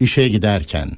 [0.00, 0.88] İşe giderken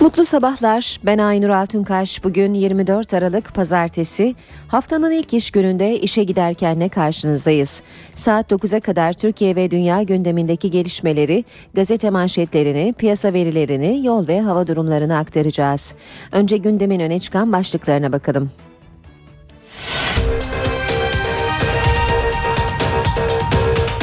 [0.00, 1.00] Mutlu sabahlar.
[1.04, 2.24] Ben Aynur Altunkaş.
[2.24, 4.34] Bugün 24 Aralık Pazartesi.
[4.68, 7.82] Haftanın ilk iş gününde işe giderkenle karşınızdayız.
[8.14, 11.44] Saat 9'a kadar Türkiye ve dünya gündemindeki gelişmeleri,
[11.74, 15.94] gazete manşetlerini, piyasa verilerini, yol ve hava durumlarını aktaracağız.
[16.32, 18.50] Önce gündemin öne çıkan başlıklarına bakalım.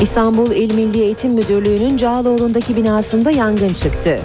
[0.02, 4.20] İstanbul İl Milli Eğitim Müdürlüğü'nün Cağaloğlu'ndaki binasında yangın çıktı.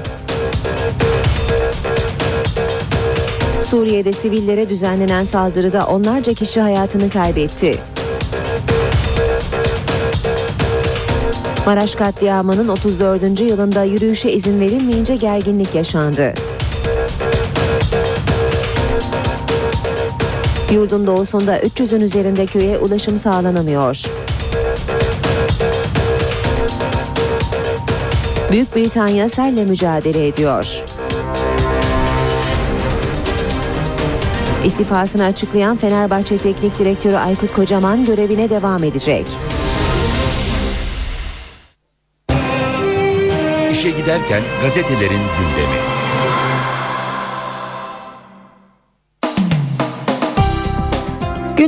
[3.63, 7.79] Suriye'de sivillere düzenlenen saldırıda onlarca kişi hayatını kaybetti.
[11.67, 13.41] Maraş katliamının 34.
[13.41, 16.35] yılında yürüyüşe izin verilmeyince gerginlik yaşandı.
[20.73, 24.03] Yurdun doğusunda 300'ün üzerinde köye ulaşım sağlanamıyor.
[28.53, 30.85] Büyük Britanya selle mücadele ediyor.
[34.65, 39.27] İstifasını açıklayan Fenerbahçe Teknik Direktörü Aykut Kocaman görevine devam edecek.
[43.73, 46.02] İşe giderken gazetelerin gündemi.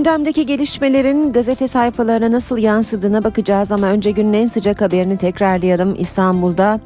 [0.05, 5.95] Gündemdeki gelişmelerin gazete sayfalarına nasıl yansıdığına bakacağız ama önce günün en sıcak haberini tekrarlayalım.
[5.99, 6.81] İstanbul'da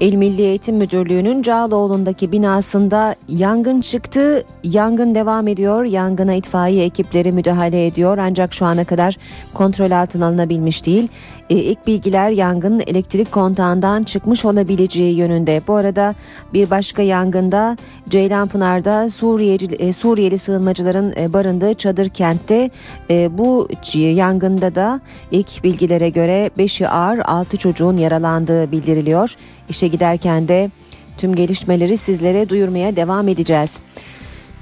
[0.00, 4.44] İl Milli Eğitim Müdürlüğü'nün Cağaloğlu'ndaki binasında yangın çıktı.
[4.64, 5.84] Yangın devam ediyor.
[5.84, 9.16] Yangına itfaiye ekipleri müdahale ediyor ancak şu ana kadar
[9.54, 11.08] kontrol altına alınabilmiş değil.
[11.50, 15.62] E, ilk bilgiler yangının elektrik kontağından çıkmış olabileceği yönünde.
[15.68, 16.14] Bu arada
[16.52, 17.76] bir başka yangında
[18.08, 22.70] Ceylanpınar'da Suriyeci, e, Suriyeli sığınmacıların e, barındığı çadır kentte
[23.10, 25.00] e, bu yangında da
[25.30, 29.34] ilk bilgilere göre 5'i ağır 6 çocuğun yaralandığı bildiriliyor.
[29.68, 30.70] İşe giderken de
[31.18, 33.80] tüm gelişmeleri sizlere duyurmaya devam edeceğiz.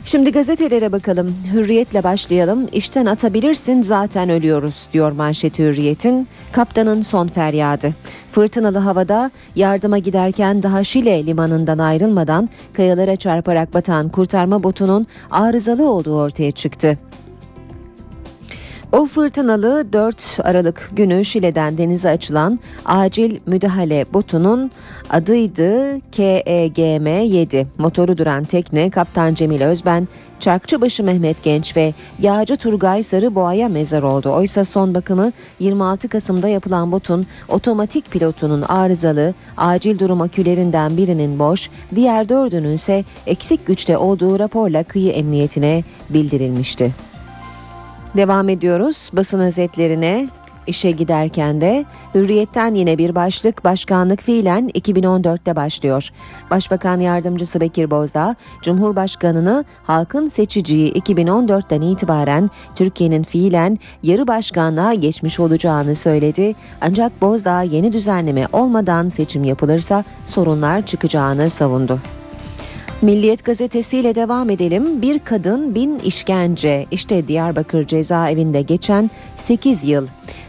[0.05, 1.35] Şimdi gazetelere bakalım.
[1.53, 2.69] Hürriyetle başlayalım.
[2.73, 6.29] İşten atabilirsin zaten ölüyoruz diyor manşeti Hürriyet'in.
[6.53, 7.91] Kaptanın son feryadı.
[8.33, 16.17] Fırtınalı havada yardıma giderken daha Şile limanından ayrılmadan kayalara çarparak batan kurtarma botunun arızalı olduğu
[16.21, 16.99] ortaya çıktı.
[18.93, 24.71] O fırtınalı 4 Aralık günü Şile'den denize açılan acil müdahale botunun
[25.11, 27.67] adıydı KEGM-7.
[27.79, 30.09] Motoru duran tekne Kaptan Cemil Özben,
[30.41, 34.31] Çarkçıbaşı Mehmet Genç ve Yağcı Turgay Sarıboğa'ya mezar oldu.
[34.31, 41.71] Oysa son bakımı 26 Kasım'da yapılan botun otomatik pilotunun arızalı, acil durum akülerinden birinin boş,
[41.95, 47.12] diğer dördünün ise eksik güçte olduğu raporla kıyı emniyetine bildirilmişti.
[48.17, 50.29] Devam ediyoruz basın özetlerine.
[50.67, 51.85] İşe giderken de
[52.15, 56.09] Hürriyet'ten yine bir başlık başkanlık fiilen 2014'te başlıyor.
[56.51, 65.95] Başbakan yardımcısı Bekir Bozdağ, Cumhurbaşkanını halkın seçiciyi 2014'ten itibaren Türkiye'nin fiilen yarı başkanlığa geçmiş olacağını
[65.95, 66.55] söyledi.
[66.81, 72.01] Ancak Bozdağ yeni düzenleme olmadan seçim yapılırsa sorunlar çıkacağını savundu.
[73.03, 75.03] Milliyet gazetesiyle devam edelim.
[75.03, 76.87] Bir kadın bin işkence.
[76.91, 80.07] İşte Diyarbakır cezaevinde geçen 8 yıl.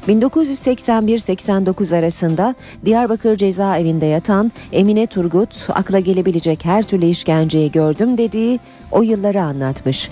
[0.07, 2.55] 1981-89 arasında
[2.85, 8.59] Diyarbakır cezaevinde yatan Emine Turgut akla gelebilecek her türlü işkenceyi gördüm dediği
[8.91, 10.09] o yılları anlatmış.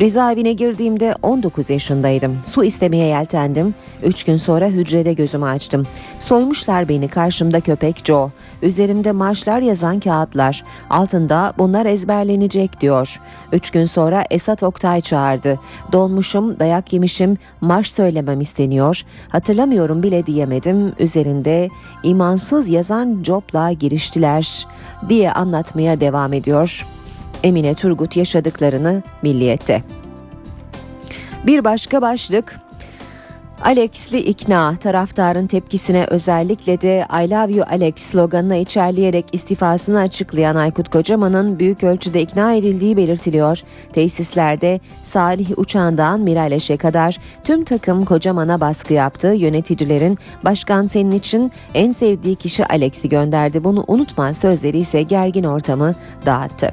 [0.00, 2.38] Cezaevine girdiğimde 19 yaşındaydım.
[2.44, 3.74] Su istemeye yeltendim.
[4.02, 5.86] 3 gün sonra hücrede gözümü açtım.
[6.20, 8.30] Soymuşlar beni karşımda köpek Joe.
[8.62, 10.64] Üzerimde marşlar yazan kağıtlar.
[10.90, 13.20] Altında bunlar ezberlenecek diyor.
[13.52, 15.60] 3 gün sonra Esat Oktay çağırdı.
[15.92, 19.02] Donmuşum, dayak yemişim, marş söylemem isteniyor.
[19.28, 20.92] Hatırlamıyorum bile diyemedim.
[20.98, 21.68] Üzerinde
[22.02, 24.66] imansız yazan Job'la giriştiler
[25.08, 26.84] diye anlatmaya devam ediyor.
[27.42, 29.82] Emine Turgut yaşadıklarını Milliyet'te.
[31.46, 32.60] Bir başka başlık
[33.64, 40.88] Alex'li ikna taraftarın tepkisine özellikle de I love you Alex sloganına içerleyerek istifasını açıklayan Aykut
[40.88, 43.60] Kocaman'ın büyük ölçüde ikna edildiği belirtiliyor.
[43.92, 49.28] Tesislerde Salih Uçan'dan Miraleş'e kadar tüm takım Kocaman'a baskı yaptı.
[49.28, 53.64] Yöneticilerin başkan senin için en sevdiği kişi Alex'i gönderdi.
[53.64, 55.94] Bunu unutma sözleri ise gergin ortamı
[56.26, 56.72] dağıttı.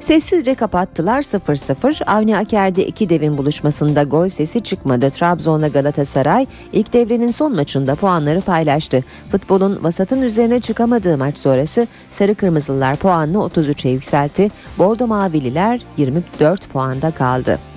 [0.00, 2.04] Sessizce kapattılar 0-0.
[2.04, 5.10] Avni Aker'de iki devin buluşmasında gol sesi çıkmadı.
[5.10, 9.04] Trabzon'la Galatasaray ilk devrenin son maçında puanları paylaştı.
[9.30, 14.50] Futbolun vasatın üzerine çıkamadığı maç sonrası Sarı Kırmızılılar puanını 33'e yükseltti.
[14.78, 17.69] Bordo Mavililer 24 puanda kaldı.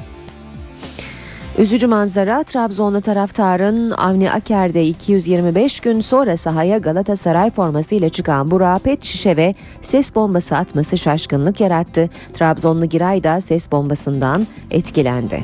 [1.57, 9.03] Üzücü manzara Trabzonlu taraftarın Avni Aker'de 225 gün sonra sahaya Galatasaray formasıyla çıkan Burak'a pet
[9.03, 12.09] şişe ve ses bombası atması şaşkınlık yarattı.
[12.33, 15.43] Trabzonlu Giray da ses bombasından etkilendi.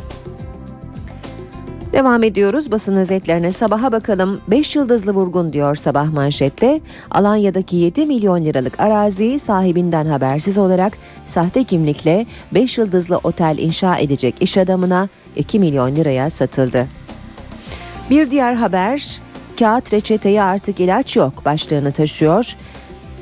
[1.94, 6.82] Devam ediyoruz basın özetlerine sabaha bakalım 5 yıldızlı vurgun diyor sabah manşette.
[7.12, 10.94] Alanya'daki 7 milyon liralık araziyi sahibinden habersiz olarak
[11.26, 16.88] sahte kimlikle 5 yıldızlı otel inşa edecek iş adamına 2 milyon liraya satıldı.
[18.09, 19.21] Bir diğer haber
[19.59, 22.56] kağıt reçeteye artık ilaç yok başlığını taşıyor.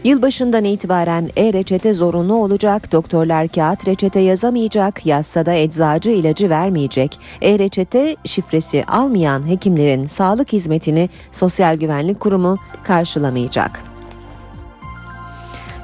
[0.03, 7.19] Yılbaşından itibaren e-reçete zorunlu olacak, doktorlar kağıt reçete yazamayacak, yazsa da eczacı ilacı vermeyecek.
[7.41, 13.83] E-reçete şifresi almayan hekimlerin sağlık hizmetini Sosyal Güvenlik Kurumu karşılamayacak.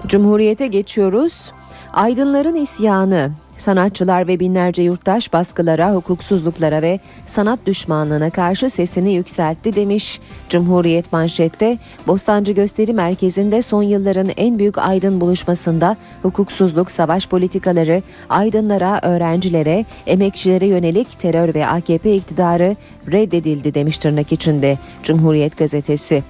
[0.07, 1.51] Cumhuriyete geçiyoruz.
[1.93, 10.19] Aydınların isyanı Sanatçılar ve binlerce yurttaş baskılara, hukuksuzluklara ve sanat düşmanlığına karşı sesini yükseltti demiş.
[10.49, 11.77] Cumhuriyet manşette
[12.07, 20.65] Bostancı Gösteri Merkezi'nde son yılların en büyük aydın buluşmasında hukuksuzluk, savaş politikaları, aydınlara, öğrencilere, emekçilere
[20.65, 22.75] yönelik terör ve AKP iktidarı
[23.11, 26.23] reddedildi demiş tırnak içinde Cumhuriyet gazetesi.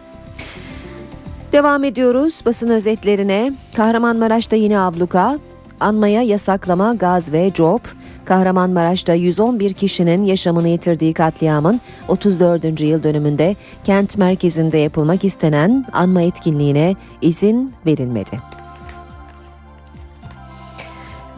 [1.51, 3.53] Devam ediyoruz basın özetlerine.
[3.75, 5.39] Kahramanmaraş'ta yine abluka,
[5.83, 7.81] anmaya yasaklama, gaz ve cop,
[8.25, 12.81] Kahramanmaraş'ta 111 kişinin yaşamını yitirdiği katliamın 34.
[12.81, 18.52] yıl dönümünde kent merkezinde yapılmak istenen anma etkinliğine izin verilmedi.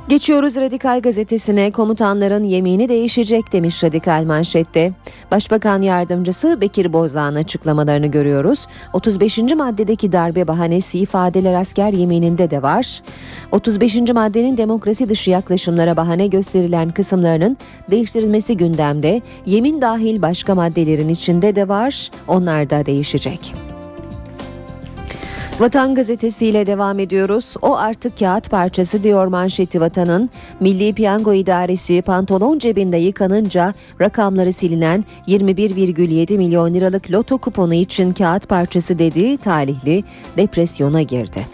[0.10, 4.94] Geçiyoruz Radikal gazetesine komutanların yemini değişecek demiş Radikal manşette.
[5.32, 8.68] Başbakan yardımcısı Bekir Bozdağ'ın açıklamalarını görüyoruz.
[8.94, 9.38] 35.
[9.38, 13.02] maddedeki darbe bahanesi ifadeler asker yemininde de var.
[13.52, 13.96] 35.
[13.96, 17.58] maddenin demokrasi dışı yaklaşımlara bahane gösterilen kısımlarının
[17.92, 19.22] değiştirilmesi gündemde.
[19.46, 22.12] Yemin dahil başka maddelerin içinde de var.
[22.28, 23.75] Onlar da değişecek.
[25.60, 27.56] Vatan gazetesiyle devam ediyoruz.
[27.62, 30.30] O artık kağıt parçası diyor manşeti Vatan'ın.
[30.60, 38.50] Milli Piyango İdaresi pantolon cebinde yıkanınca rakamları silinen 21,7 milyon liralık loto kuponu için kağıt
[38.50, 40.04] parçası dediği talihli
[40.38, 41.48] depresyona girdi.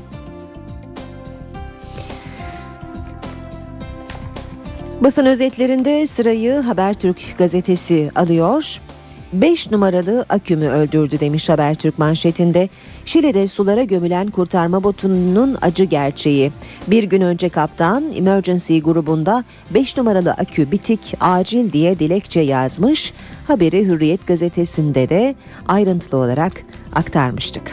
[5.01, 8.81] Basın özetlerinde sırayı Habertürk gazetesi alıyor.
[9.33, 12.69] 5 numaralı akümü öldürdü demiş Habertürk manşetinde.
[13.06, 16.51] Şili'de sulara gömülen kurtarma botunun acı gerçeği.
[16.88, 23.13] Bir gün önce kaptan Emergency grubunda 5 numaralı akü bitik acil diye dilekçe yazmış.
[23.48, 25.36] Haberi Hürriyet gazetesinde de
[25.68, 26.54] ayrıntılı olarak
[26.94, 27.72] aktarmıştık.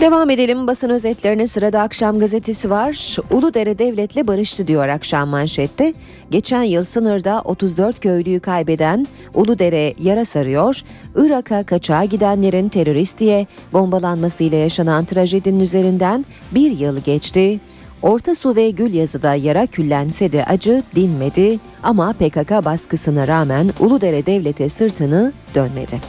[0.00, 3.16] Devam edelim basın özetlerine sırada akşam gazetesi var.
[3.30, 5.94] Uludere devletle barıştı diyor akşam manşette.
[6.30, 10.80] Geçen yıl sınırda 34 köylüyü kaybeden Uludere yara sarıyor.
[11.16, 17.60] Irak'a kaçağa gidenlerin terörist diye bombalanmasıyla yaşanan trajedinin üzerinden bir yıl geçti.
[18.02, 24.68] Orta Su ve Gülyazı'da yara küllense de acı dinmedi ama PKK baskısına rağmen Uludere devlete
[24.68, 26.00] sırtını dönmedi.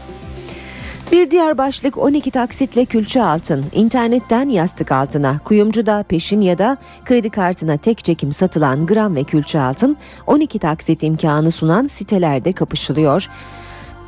[1.12, 3.66] Bir diğer başlık 12 taksitle külçe altın.
[3.74, 9.60] İnternetten yastık altına, kuyumcuda peşin ya da kredi kartına tek çekim satılan gram ve külçe
[9.60, 9.98] altın
[10.28, 13.28] 12 taksit imkanı sunan sitelerde kapışılıyor.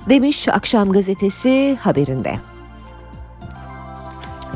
[0.10, 2.36] Demiş Akşam Gazetesi haberinde.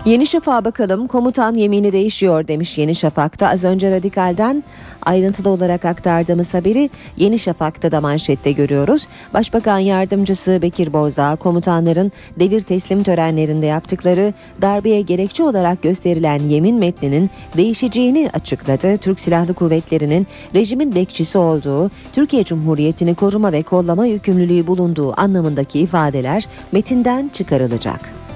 [0.06, 1.08] Yeni Şafak'a bakalım.
[1.08, 3.50] Komutan yemini değişiyor demiş Yeni Şafak'ta.
[3.50, 4.64] Az önce Radikal'den
[5.08, 9.08] ayrıntılı olarak aktardığımız haberi Yeni Şafak'ta da manşette görüyoruz.
[9.34, 17.30] Başbakan Yardımcısı Bekir Bozdağ komutanların devir teslim törenlerinde yaptıkları darbeye gerekçe olarak gösterilen yemin metninin
[17.58, 18.98] değişeceğini açıkladı.
[18.98, 26.48] Türk Silahlı Kuvvetleri'nin rejimin bekçisi olduğu, Türkiye Cumhuriyeti'ni koruma ve kollama yükümlülüğü bulunduğu anlamındaki ifadeler
[26.72, 28.27] metinden çıkarılacak.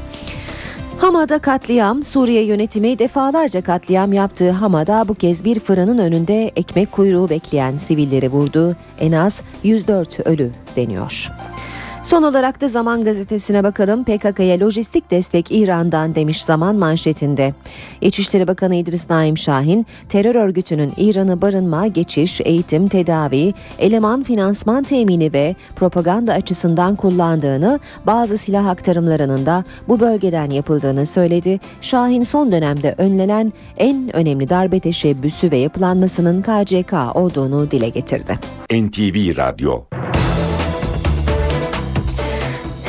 [1.01, 7.29] Hama'da katliam, Suriye yönetimi defalarca katliam yaptığı Hama'da bu kez bir fırının önünde ekmek kuyruğu
[7.29, 8.75] bekleyen sivilleri vurdu.
[8.99, 11.31] En az 104 ölü deniyor.
[12.11, 14.03] Son olarak da Zaman Gazetesi'ne bakalım.
[14.03, 17.53] PKK'ya lojistik destek İran'dan demiş Zaman manşetinde.
[18.01, 25.33] İçişleri Bakanı İdris Naim Şahin, terör örgütünün İran'ı barınma, geçiş, eğitim, tedavi, eleman finansman temini
[25.33, 31.59] ve propaganda açısından kullandığını, bazı silah aktarımlarının da bu bölgeden yapıldığını söyledi.
[31.81, 38.39] Şahin son dönemde önlenen en önemli darbe teşebbüsü ve yapılanmasının KCK olduğunu dile getirdi.
[38.71, 39.83] NTV Radyo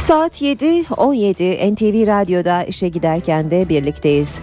[0.07, 4.43] Saat 7.17 NTV Radyo'da işe giderken de birlikteyiz.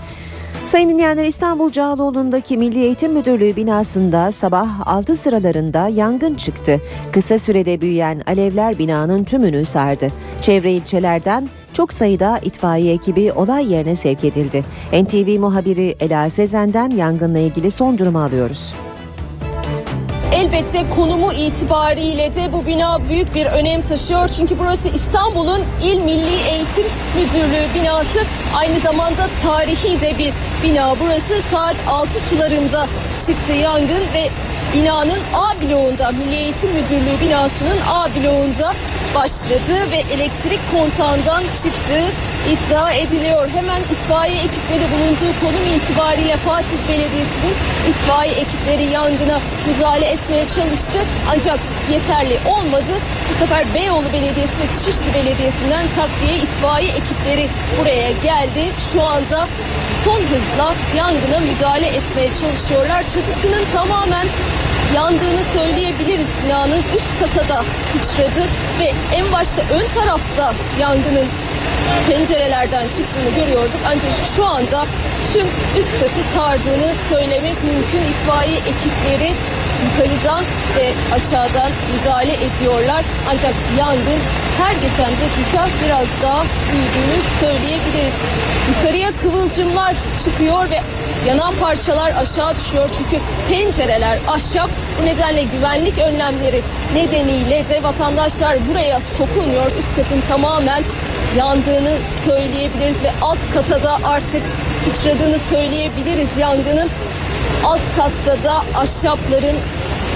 [0.65, 6.81] Sayın dinleyenler İstanbul Cağaloğlu'ndaki Milli Eğitim Müdürlüğü binasında sabah 6 sıralarında yangın çıktı.
[7.11, 10.07] Kısa sürede büyüyen alevler binanın tümünü sardı.
[10.41, 14.63] Çevre ilçelerden çok sayıda itfaiye ekibi olay yerine sevk edildi.
[14.93, 18.73] NTV muhabiri Ela Sezen'den yangınla ilgili son durumu alıyoruz.
[20.39, 24.27] Elbette konumu itibariyle de bu bina büyük bir önem taşıyor.
[24.27, 28.19] Çünkü burası İstanbul'un İl Milli Eğitim Müdürlüğü binası.
[28.55, 30.95] Aynı zamanda tarihi de bir bina.
[30.99, 32.87] Burası saat 6 sularında
[33.27, 34.29] çıktı yangın ve
[34.73, 38.73] binanın A bloğunda Milli Eğitim Müdürlüğü binasının A bloğunda
[39.15, 42.07] başladı ve elektrik kontağından çıktığı
[42.51, 43.49] iddia ediliyor.
[43.49, 47.55] Hemen itfaiye ekipleri bulunduğu konum itibariyle Fatih Belediyesi'nin
[47.89, 50.99] itfaiye ekipleri yangına müdahale etmeye çalıştı.
[51.35, 51.59] Ancak
[51.91, 52.93] yeterli olmadı.
[53.29, 57.49] Bu sefer Beyoğlu Belediyesi ve Şişli Belediyesi'nden takviye itfaiye ekipleri
[57.79, 58.71] buraya geldi.
[58.93, 59.47] Şu anda
[60.05, 63.01] son hızla yangına müdahale etmeye çalışıyorlar.
[63.03, 64.27] Çatısının tamamen
[64.95, 66.27] yandığını söyleyebiliriz.
[66.45, 68.47] Binanın üst kata da sıçradı
[68.79, 71.27] ve en başta ön tarafta yangının
[72.09, 73.79] pencerelerden çıktığını görüyorduk.
[73.87, 74.85] Ancak şu anda
[75.33, 75.47] tüm
[75.79, 78.03] üst katı sardığını söylemek mümkün.
[78.11, 79.33] İtfaiye ekipleri
[79.85, 80.43] yukarıdan
[80.75, 83.05] ve aşağıdan müdahale ediyorlar.
[83.29, 84.19] Ancak yangın
[84.57, 88.13] her geçen dakika biraz daha büyüdüğünü söyleyebiliriz.
[88.69, 90.81] Yukarıya kıvılcımlar çıkıyor ve
[91.27, 94.69] yanan parçalar aşağı düşüyor çünkü pencereler ahşap.
[95.01, 96.61] Bu nedenle güvenlik önlemleri
[96.95, 99.65] nedeniyle de vatandaşlar buraya sokulmuyor.
[99.65, 100.83] Üst katın tamamen
[101.79, 104.43] yandığını söyleyebiliriz ve alt kata da artık
[104.83, 106.89] sıçradığını söyleyebiliriz yangının.
[107.63, 109.55] Alt katta da ahşapların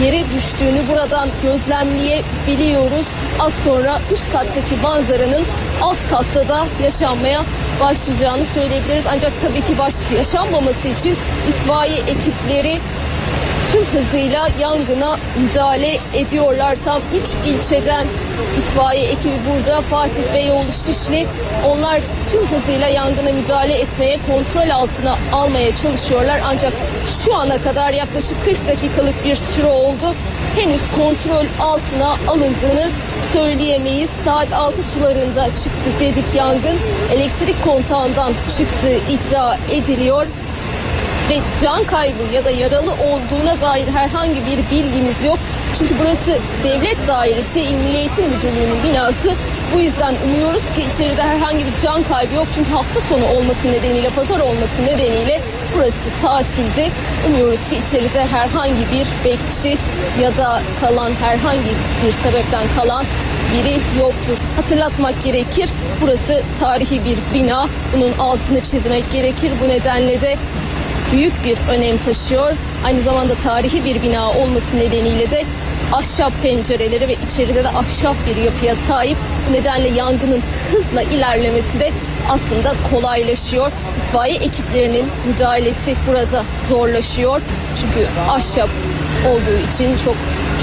[0.04, 3.06] yere düştüğünü buradan gözlemleyebiliyoruz.
[3.40, 5.44] Az sonra üst kattaki manzaranın
[5.82, 7.44] alt katta da yaşanmaya
[7.80, 9.06] başlayacağını söyleyebiliriz.
[9.08, 11.18] Ancak tabii ki baş yaşanmaması için
[11.50, 12.80] itfaiye ekipleri
[13.72, 16.76] tüm hızıyla yangına müdahale ediyorlar.
[16.86, 17.02] Tam
[17.46, 18.08] 3 ilçeden
[18.60, 21.28] itfaiye ekibi burada Fatih Beyoğlu Şişli
[21.68, 26.42] onlar tüm hızıyla yangına müdahale etmeye kontrol altına almaya çalışıyorlar.
[26.46, 26.74] Ancak
[27.26, 30.16] şu ana kadar yaklaşık 40 dakikalık bir süre oldu.
[30.56, 32.90] Henüz kontrol altına alındığını
[33.34, 34.10] söyleyemeyiz.
[34.10, 36.78] Saat 6 sularında çıktı dedik yangın.
[37.14, 40.28] Elektrik kontağından çıktığı iddia ediliyor
[41.30, 45.40] ve can kaybı ya da yaralı olduğuna dair herhangi bir bilgimiz yok.
[45.80, 49.36] Çünkü burası devlet dairesi, İl Milli Eğitim Müdürlüğü'nün binası.
[49.76, 52.48] Bu yüzden umuyoruz ki içeride herhangi bir can kaybı yok.
[52.56, 55.42] Çünkü hafta sonu olması nedeniyle, pazar olması nedeniyle
[55.76, 56.92] burası tatildi.
[57.28, 59.78] Umuyoruz ki içeride herhangi bir bekçi
[60.22, 61.72] ya da kalan herhangi
[62.06, 63.06] bir sebepten kalan
[63.54, 64.38] biri yoktur.
[64.56, 65.70] Hatırlatmak gerekir.
[66.02, 67.68] Burası tarihi bir bina.
[67.96, 69.52] Bunun altını çizmek gerekir.
[69.64, 70.36] Bu nedenle de
[71.14, 72.54] büyük bir önem taşıyor.
[72.86, 75.44] Aynı zamanda tarihi bir bina olması nedeniyle de
[75.94, 79.18] ahşap pencereleri ve içeride de ahşap bir yapıya sahip.
[79.50, 80.42] Bu nedenle yangının
[80.72, 81.92] hızla ilerlemesi de
[82.30, 83.72] aslında kolaylaşıyor.
[84.00, 87.42] İtfaiye ekiplerinin müdahalesi burada zorlaşıyor.
[87.82, 88.70] Çünkü ahşap
[89.28, 90.16] olduğu için çok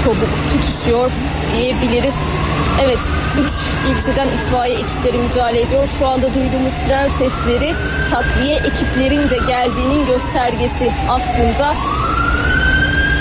[0.03, 1.11] çabuk tutuşuyor
[1.55, 2.15] diyebiliriz.
[2.79, 2.99] Evet,
[3.45, 3.51] 3
[3.91, 5.87] ilçeden itfaiye ekipleri müdahale ediyor.
[5.99, 7.75] Şu anda duyduğumuz siren sesleri
[8.11, 11.75] takviye ekiplerin de geldiğinin göstergesi aslında.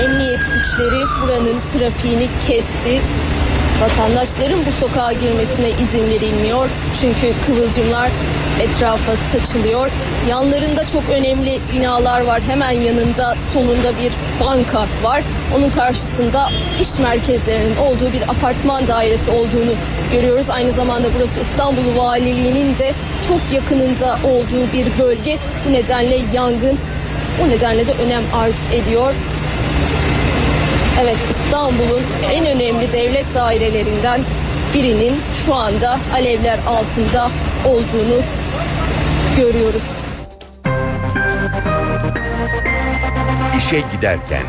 [0.05, 3.03] Emniyet güçleri buranın trafiğini kesti.
[3.83, 6.69] Vatandaşların bu sokağa girmesine izin verilmiyor.
[7.01, 8.11] Çünkü kıvılcımlar
[8.61, 9.91] etrafa saçılıyor.
[10.29, 12.41] Yanlarında çok önemli binalar var.
[12.41, 15.23] Hemen yanında solunda bir banka var.
[15.57, 16.49] Onun karşısında
[16.81, 19.73] iş merkezlerinin olduğu bir apartman dairesi olduğunu
[20.13, 20.51] görüyoruz.
[20.51, 22.93] Aynı zamanda burası İstanbul Valiliği'nin de
[23.29, 25.39] çok yakınında olduğu bir bölge.
[25.69, 26.79] Bu nedenle yangın
[27.45, 29.15] o nedenle de önem arz ediyor.
[31.03, 34.21] Evet İstanbul'un en önemli devlet dairelerinden
[34.75, 37.31] birinin şu anda alevler altında
[37.65, 38.23] olduğunu
[39.37, 40.00] görüyoruz.
[43.71, 44.43] İşe giderken.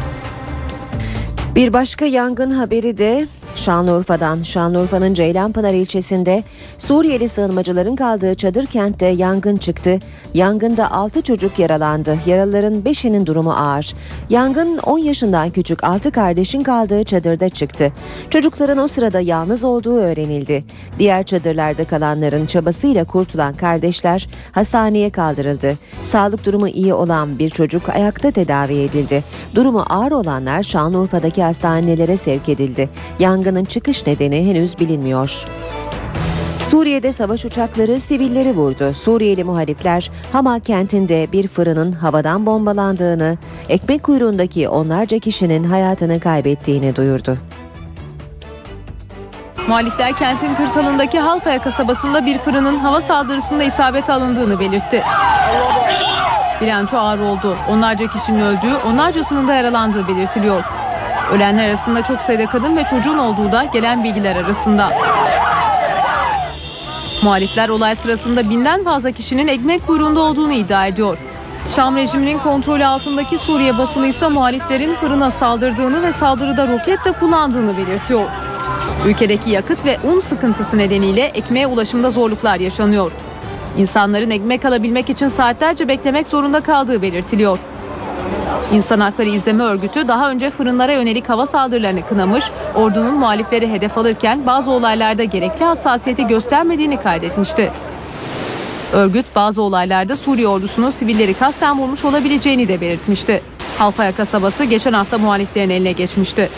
[1.56, 4.42] Bir başka yangın haberi de Şanlıurfa'dan.
[4.42, 6.44] Şanlıurfa'nın Ceylanpınar ilçesinde
[6.78, 10.00] Suriyeli sığınmacıların kaldığı çadır kentte yangın çıktı.
[10.34, 12.18] Yangında 6 çocuk yaralandı.
[12.26, 13.94] Yaralıların 5'inin durumu ağır.
[14.30, 17.92] Yangın 10 yaşından küçük 6 kardeşin kaldığı çadırda çıktı.
[18.30, 20.64] Çocukların o sırada yalnız olduğu öğrenildi.
[21.00, 25.78] Diğer çadırlarda kalanların çabasıyla kurtulan kardeşler hastaneye kaldırıldı.
[26.04, 29.24] Sağlık durumu iyi olan bir çocuk ayakta tedavi edildi.
[29.56, 32.90] Durumu ağır olanlar Şanlıurfa'daki hastanelere sevk edildi.
[33.42, 35.46] Yangının çıkış nedeni henüz bilinmiyor.
[36.70, 38.94] Suriye'de savaş uçakları sivilleri vurdu.
[38.94, 43.38] Suriyeli muhalifler Hama kentinde bir fırının havadan bombalandığını,
[43.70, 47.38] ekmek kuyruğundaki onlarca kişinin hayatını kaybettiğini duyurdu.
[49.68, 55.04] Muhalifler kentin kırsalındaki Halfaya kasabasında bir fırının hava saldırısında isabet alındığını belirtti.
[56.62, 57.56] Bilanço ağır oldu.
[57.70, 60.64] Onlarca kişinin öldüğü, onlarcasının da yaralandığı belirtiliyor.
[61.32, 64.90] Ölenler arasında çok sayıda kadın ve çocuğun olduğu da gelen bilgiler arasında.
[67.24, 71.18] Muhalifler olay sırasında binden fazla kişinin ekmek kuyruğunda olduğunu iddia ediyor.
[71.76, 77.78] Şam rejiminin kontrolü altındaki Suriye basını ise muhaliflerin fırına saldırdığını ve saldırıda roket de kullandığını
[77.78, 78.24] belirtiyor.
[79.06, 83.12] Ülkedeki yakıt ve un sıkıntısı nedeniyle ekmeğe ulaşımda zorluklar yaşanıyor.
[83.78, 87.60] İnsanların ekmek alabilmek için saatlerce beklemek zorunda kaldığı belirtiliyor.
[88.74, 94.46] İnsan Hakları İzleme Örgütü daha önce fırınlara yönelik hava saldırılarını kınamış, ordunun muhalifleri hedef alırken
[94.46, 97.72] bazı olaylarda gerekli hassasiyeti göstermediğini kaydetmişti.
[98.94, 103.42] Örgüt bazı olaylarda Suriye ordusunun sivilleri kasten vurmuş olabileceğini de belirtmişti.
[103.78, 106.50] Halfaya kasabası geçen hafta muhaliflerin eline geçmişti.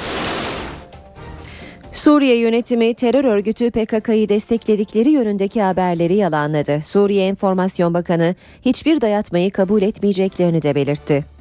[1.94, 6.82] Suriye yönetimi terör örgütü PKK'yı destekledikleri yönündeki haberleri yalanladı.
[6.84, 11.33] Suriye Enformasyon Bakanı hiçbir dayatmayı kabul etmeyeceklerini de belirtti.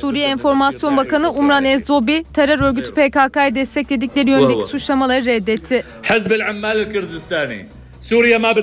[0.00, 5.84] Suriye Enformasyon Bakanı Umran Ezzobi terör örgütü PKK'yı destekledikleri yönündeki suçlamaları reddetti.
[6.02, 7.66] Hezbel Ammal Kürdistani
[8.00, 8.54] Suriye ma.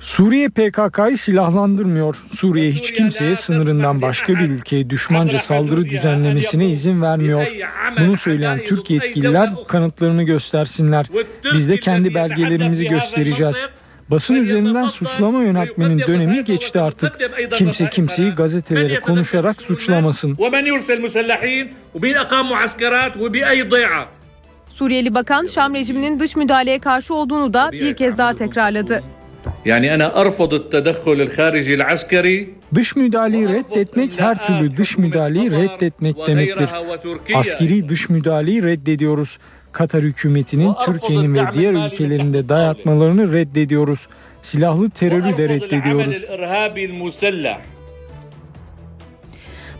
[0.00, 2.16] Suriye PKK'yı silahlandırmıyor.
[2.34, 7.46] Suriye hiç kimseye sınırından başka bir ülkeye düşmanca saldırı düzenlemesine izin vermiyor.
[8.00, 11.06] Bunu söyleyen Türk yetkililer kanıtlarını göstersinler.
[11.54, 13.68] Biz de kendi belgelerimizi göstereceğiz.
[14.09, 17.19] Basın üzerinden suçlama yönetmenin dönemi geçti artık.
[17.51, 20.35] Kimse kimseyi gazetelere konuşarak suçlamasın.
[20.35, 21.65] ومن يرسل مسلحين
[21.95, 24.05] ومين أقام معسكرات وبأي ضيعة
[24.73, 29.03] Suriyeli bakan Şam rejiminin dış müdahaleye karşı olduğunu da bir kez daha tekrarladı.
[29.65, 36.69] يعني أنا أرفض التدخل الخارجي العسكري Dış müdahaleyi reddetmek her türlü dış müdahaleyi reddetmek demektir.
[37.35, 39.37] Askeri dış müdahaleyi reddediyoruz.
[39.72, 44.08] Katar hükümetinin Türkiye'nin ve diğer ülkelerinde dayatmalarını reddediyoruz.
[44.42, 46.24] Silahlı terörü de reddediyoruz.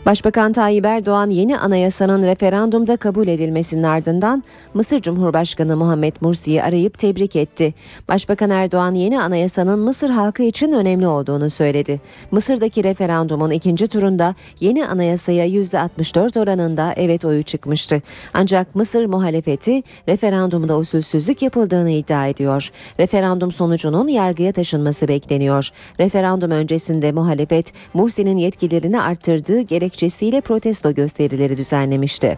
[0.09, 4.43] Başbakan Tayyip Erdoğan yeni anayasanın referandumda kabul edilmesinin ardından
[4.73, 7.73] Mısır Cumhurbaşkanı Muhammed Mursi'yi arayıp tebrik etti.
[8.07, 12.01] Başbakan Erdoğan yeni anayasanın Mısır halkı için önemli olduğunu söyledi.
[12.31, 18.01] Mısır'daki referandumun ikinci turunda yeni anayasaya %64 oranında evet oyu çıkmıştı.
[18.33, 22.69] Ancak Mısır muhalefeti referandumda usulsüzlük yapıldığını iddia ediyor.
[22.99, 25.69] Referandum sonucunun yargıya taşınması bekleniyor.
[25.99, 32.37] Referandum öncesinde muhalefet Mursi'nin yetkilerini arttırdığı gerekçe gerekçesiyle protesto gösterileri düzenlemişti.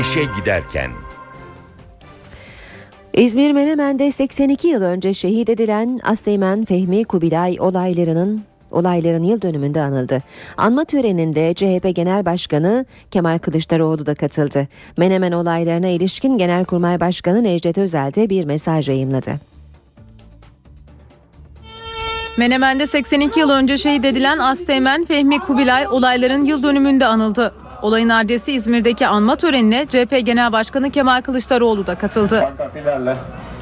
[0.00, 0.90] İşe giderken
[3.12, 10.22] İzmir Menemen'de 82 yıl önce şehit edilen Asteğmen Fehmi Kubilay olaylarının olayların yıl dönümünde anıldı.
[10.56, 14.68] Anma töreninde CHP Genel Başkanı Kemal Kılıçdaroğlu da katıldı.
[14.96, 19.51] Menemen olaylarına ilişkin Genelkurmay Başkanı Necdet Özel de bir mesaj yayımladı.
[22.36, 27.54] Menemen'de 82 yıl önce şehit edilen Asteğmen Fehmi Kubilay olayların yıl dönümünde anıldı.
[27.82, 32.48] Olayın adresi İzmir'deki anma törenine CHP Genel Başkanı Kemal Kılıçdaroğlu da katıldı.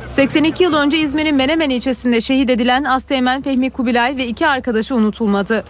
[0.08, 5.64] 82 yıl önce İzmir'in Menemen ilçesinde şehit edilen Asteğmen Fehmi Kubilay ve iki arkadaşı unutulmadı.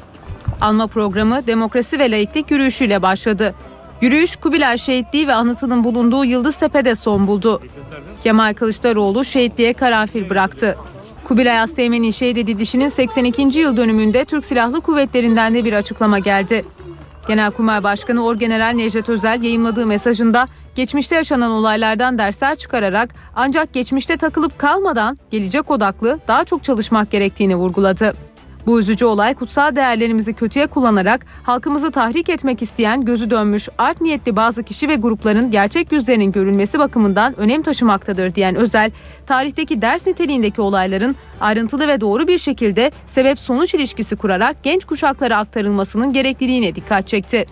[0.61, 3.55] Anma programı demokrasi ve laiklik yürüyüşüyle başladı.
[4.01, 7.63] Yürüyüş Kubilay şehitliği ve anıtının bulunduğu Yıldıztepe'de son buldu.
[8.23, 10.77] Kemal Kılıçdaroğlu şehitliğe karanfil bıraktı.
[11.31, 13.59] Kubilay Asteğmen'in şehit edilişinin 82.
[13.59, 16.65] yıl dönümünde Türk Silahlı Kuvvetleri'nden de bir açıklama geldi.
[17.29, 24.59] Genelkurmay Başkanı Orgeneral Necdet Özel yayımladığı mesajında geçmişte yaşanan olaylardan dersler çıkararak ancak geçmişte takılıp
[24.59, 28.13] kalmadan gelecek odaklı daha çok çalışmak gerektiğini vurguladı.
[28.67, 34.37] Bu üzücü olay kutsal değerlerimizi kötüye kullanarak halkımızı tahrik etmek isteyen gözü dönmüş art niyetli
[34.37, 38.91] bazı kişi ve grupların gerçek yüzlerinin görülmesi bakımından önem taşımaktadır diyen Özel,
[39.27, 45.37] tarihteki ders niteliğindeki olayların ayrıntılı ve doğru bir şekilde sebep sonuç ilişkisi kurarak genç kuşaklara
[45.37, 47.45] aktarılmasının gerekliliğine dikkat çekti.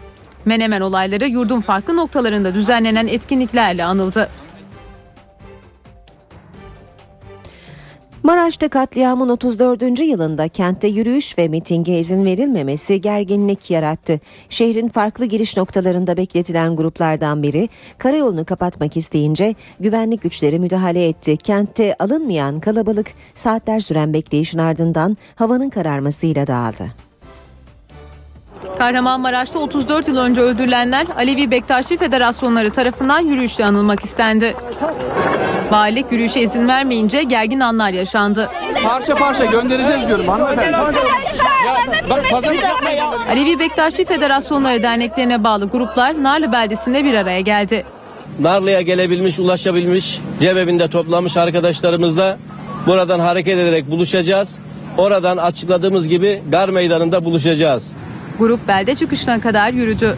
[0.45, 4.29] Menemen olayları yurdun farklı noktalarında düzenlenen etkinliklerle anıldı.
[8.29, 10.01] Maraş'ta katliamın 34.
[10.01, 14.21] yılında kentte yürüyüş ve mitinge izin verilmemesi gerginlik yarattı.
[14.49, 21.37] Şehrin farklı giriş noktalarında bekletilen gruplardan biri karayolunu kapatmak isteyince güvenlik güçleri müdahale etti.
[21.37, 27.08] Kentte alınmayan kalabalık saatler süren bekleyişin ardından havanın kararmasıyla dağıldı.
[28.79, 34.55] Kahramanmaraş'ta 34 yıl önce öldürülenler Alevi Bektaşi Federasyonları tarafından yürüyüşle anılmak istendi.
[35.71, 38.51] Valilik yürüyüşe izin vermeyince gergin anlar yaşandı.
[38.85, 40.77] Parça parça göndereceğiz diyorum hanımefendi.
[43.31, 47.85] Alevi Bektaşi Federasyonları derneklerine bağlı gruplar Narlı beldesinde bir araya geldi.
[48.41, 52.39] Narlı'ya gelebilmiş, ulaşabilmiş, cebevinde toplamış arkadaşlarımızla
[52.87, 54.55] buradan hareket ederek buluşacağız.
[54.99, 57.93] Oradan açıkladığımız gibi Gar Meydanı'nda buluşacağız.
[58.39, 60.17] Grup belde çıkışına kadar yürüdü.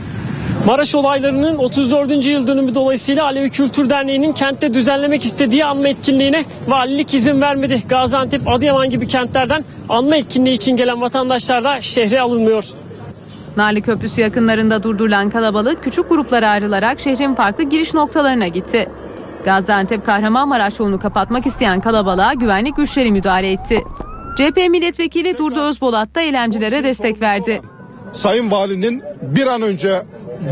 [0.67, 2.27] Maraş olaylarının 34.
[2.27, 7.83] yıl dönümü dolayısıyla Alevi Kültür Derneği'nin kentte düzenlemek istediği anma etkinliğine valilik izin vermedi.
[7.89, 12.65] Gaziantep, Adıyaman gibi kentlerden anma etkinliği için gelen vatandaşlar da şehre alınmıyor.
[13.57, 18.89] Narlı Köprüsü yakınlarında durdurulan kalabalık küçük gruplara ayrılarak şehrin farklı giriş noktalarına gitti.
[19.45, 23.85] Gaziantep Kahramanmaraş yolunu kapatmak isteyen kalabalığa güvenlik güçleri müdahale etti.
[24.37, 27.63] CHP milletvekili Durdu Özbolat da eylemcilere destek verdi.
[28.13, 30.03] Sayın Valinin bir an önce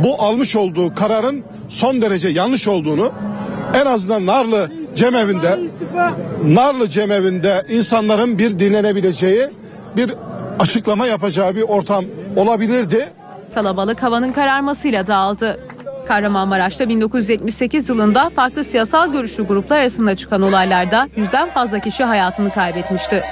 [0.05, 3.13] bu almış olduğu kararın son derece yanlış olduğunu
[3.75, 5.59] en azından Narlı Cemevinde
[6.45, 9.47] Narlı Cemevinde insanların bir dinlenebileceği
[9.97, 10.15] bir
[10.59, 12.05] açıklama yapacağı bir ortam
[12.37, 13.09] olabilirdi.
[13.55, 15.61] Kalabalık havanın kararmasıyla dağıldı.
[16.09, 23.25] Kahramanmaraş'ta 1978 yılında farklı siyasal görüşlü gruplar arasında çıkan olaylarda yüzden fazla kişi hayatını kaybetmişti.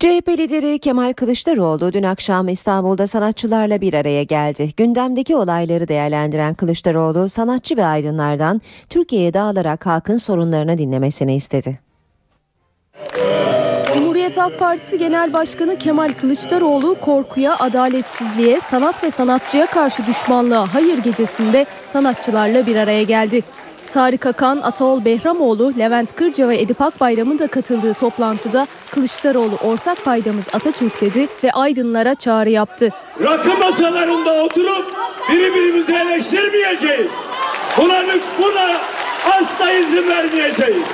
[0.00, 4.72] CHP lideri Kemal Kılıçdaroğlu dün akşam İstanbul'da sanatçılarla bir araya geldi.
[4.76, 11.78] Gündemdeki olayları değerlendiren Kılıçdaroğlu sanatçı ve aydınlardan Türkiye'ye dağılarak halkın sorunlarını dinlemesini istedi.
[13.94, 20.98] Cumhuriyet Halk Partisi Genel Başkanı Kemal Kılıçdaroğlu korkuya, adaletsizliğe, sanat ve sanatçıya karşı düşmanlığa hayır
[20.98, 23.42] gecesinde sanatçılarla bir araya geldi.
[23.90, 30.48] Tarık Akan, Ataol Behramoğlu, Levent Kırca ve Edip Akbayram'ın da katıldığı toplantıda Kılıçdaroğlu ortak paydamız
[30.52, 32.90] Atatürk dedi ve aydınlara çağrı yaptı.
[33.22, 34.94] Rakı masalarında oturup
[35.30, 37.10] birbirimizi eleştirmeyeceğiz.
[37.78, 38.76] Buna lüks buna
[39.32, 40.84] asla izin vermeyeceğiz.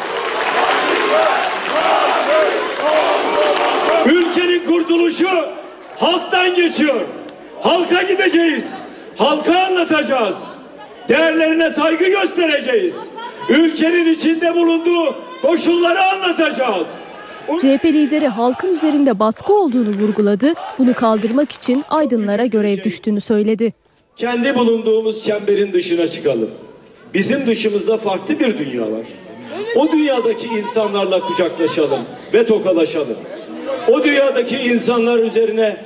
[4.07, 5.29] Ülkenin kurtuluşu
[5.99, 7.01] halktan geçiyor.
[7.61, 8.73] Halka gideceğiz.
[9.19, 10.37] Halka anlatacağız.
[11.09, 12.95] Değerlerine saygı göstereceğiz.
[13.49, 16.87] Ülkenin içinde bulunduğu koşulları anlatacağız.
[17.61, 20.53] CHP lideri halkın üzerinde baskı olduğunu vurguladı.
[20.79, 23.73] Bunu kaldırmak için aydınlara görev düştüğünü söyledi.
[24.17, 26.51] Kendi bulunduğumuz çemberin dışına çıkalım.
[27.15, 29.07] Bizim dışımızda farklı bir dünya var.
[29.77, 31.99] O dünyadaki insanlarla kucaklaşalım
[32.35, 33.17] ve tokalaşalım.
[33.89, 35.77] O dünyadaki insanlar üzerine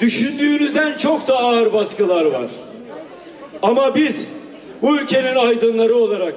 [0.00, 2.50] düşündüğünüzden çok da ağır baskılar var.
[3.62, 4.28] Ama biz
[4.82, 6.34] bu ülkenin aydınları olarak,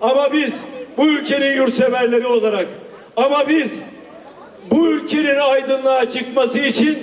[0.00, 0.54] ama biz
[0.96, 2.66] bu ülkenin yurtseverleri olarak,
[3.16, 3.78] ama biz
[4.70, 6.98] bu ülkenin aydınlığa çıkması için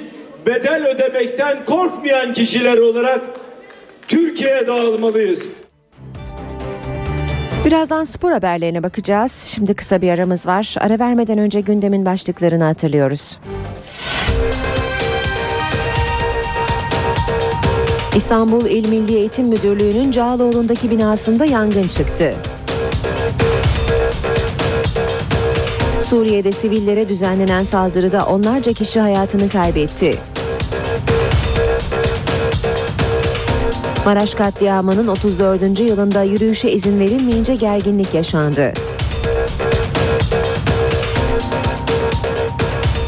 [0.46, 3.22] bedel ödemekten korkmayan kişiler olarak
[4.08, 5.40] Türkiye'ye dağılmalıyız.
[7.66, 9.32] Birazdan spor haberlerine bakacağız.
[9.56, 10.76] Şimdi kısa bir aramız var.
[10.80, 13.40] Ara vermeden önce gündemin başlıklarını hatırlıyoruz.
[18.16, 22.36] İstanbul İl Milli Eğitim Müdürlüğü'nün Cağaloğlu'ndaki binasında yangın çıktı.
[26.02, 30.18] Suriye'de sivillere düzenlenen saldırıda onlarca kişi hayatını kaybetti.
[34.06, 35.80] Maraş katliamının 34.
[35.80, 38.74] yılında yürüyüşe izin verilmeyince gerginlik yaşandı.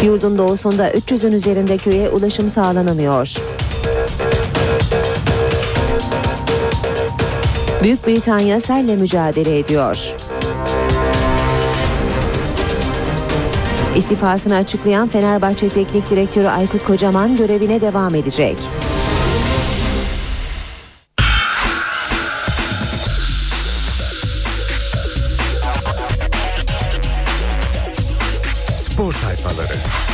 [0.04, 3.36] Yurdun doğusunda 300'ün üzerinde köye ulaşım sağlanamıyor.
[7.86, 10.16] Büyük Britanya selle mücadele ediyor.
[13.96, 18.58] İstifasını açıklayan Fenerbahçe Teknik Direktörü Aykut Kocaman görevine devam edecek.
[28.78, 30.05] Spor sayfaları.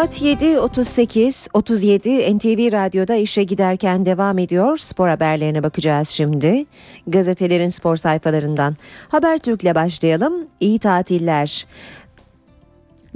[0.00, 4.78] Saat 7.38, 37 NTV Radyo'da işe giderken devam ediyor.
[4.78, 6.66] Spor haberlerine bakacağız şimdi.
[7.06, 8.76] Gazetelerin spor sayfalarından.
[9.08, 10.34] Habertürk'le başlayalım.
[10.60, 11.66] İyi tatiller.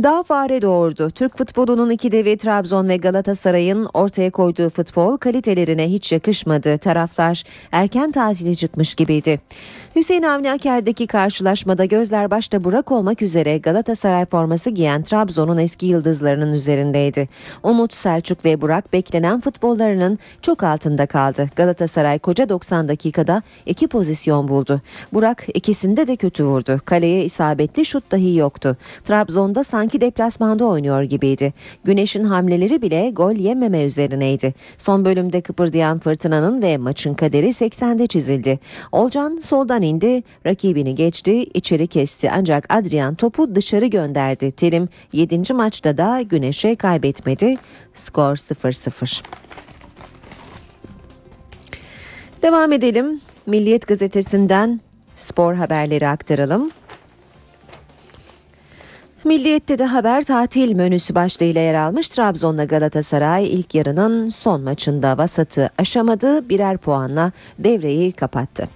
[0.03, 1.11] Daha fare doğurdu.
[1.11, 6.79] Türk futbolunun iki devi Trabzon ve Galatasaray'ın ortaya koyduğu futbol kalitelerine hiç yakışmadı.
[6.79, 9.41] Taraflar erken tatile çıkmış gibiydi.
[9.97, 16.53] Hüseyin Avni Aker'deki karşılaşmada gözler başta Burak olmak üzere Galatasaray forması giyen Trabzon'un eski yıldızlarının
[16.53, 17.29] üzerindeydi.
[17.63, 21.51] Umut, Selçuk ve Burak beklenen futbollarının çok altında kaldı.
[21.57, 24.81] Galatasaray koca 90 dakikada iki pozisyon buldu.
[25.13, 26.81] Burak ikisinde de kötü vurdu.
[26.85, 28.77] Kaleye isabetli şut dahi yoktu.
[29.05, 31.53] Trabzon'da sanki deplasmanda oynuyor gibiydi.
[31.85, 34.55] Güneş'in hamleleri bile gol yememe üzerineydi.
[34.79, 38.59] Son bölümde kıpırdayan fırtınanın ve maçın kaderi 80'de çizildi.
[38.93, 44.51] Olcan soldan indi, rakibini geçti, içeri kesti ancak Adrian topu dışarı gönderdi.
[44.53, 45.53] Terim 7.
[45.53, 47.57] maçta da Güneş'e kaybetmedi.
[47.95, 49.23] Skor 0-0.
[52.43, 53.21] Devam edelim.
[53.47, 54.81] Milliyet gazetesinden
[55.15, 56.71] spor haberleri aktaralım.
[59.25, 62.09] Milliyet'te de haber tatil menüsü başlığıyla yer almış.
[62.09, 66.49] Trabzon'la Galatasaray ilk yarının son maçında vasatı aşamadı.
[66.49, 68.69] Birer puanla devreyi kapattı.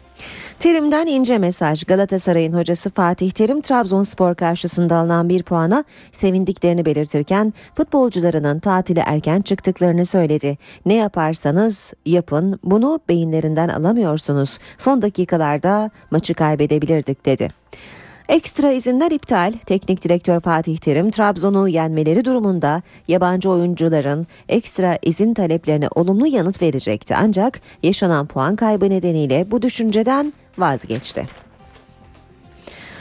[0.58, 1.84] Terim'den ince mesaj.
[1.84, 10.04] Galatasaray'ın hocası Fatih Terim Trabzonspor karşısında alınan bir puana sevindiklerini belirtirken futbolcularının tatile erken çıktıklarını
[10.04, 10.58] söyledi.
[10.86, 14.58] Ne yaparsanız yapın bunu beyinlerinden alamıyorsunuz.
[14.78, 17.48] Son dakikalarda maçı kaybedebilirdik dedi.
[18.28, 19.52] Ekstra izinler iptal.
[19.66, 27.16] Teknik direktör Fatih Terim Trabzon'u yenmeleri durumunda yabancı oyuncuların ekstra izin taleplerine olumlu yanıt verecekti.
[27.16, 31.26] Ancak yaşanan puan kaybı nedeniyle bu düşünceden vazgeçti.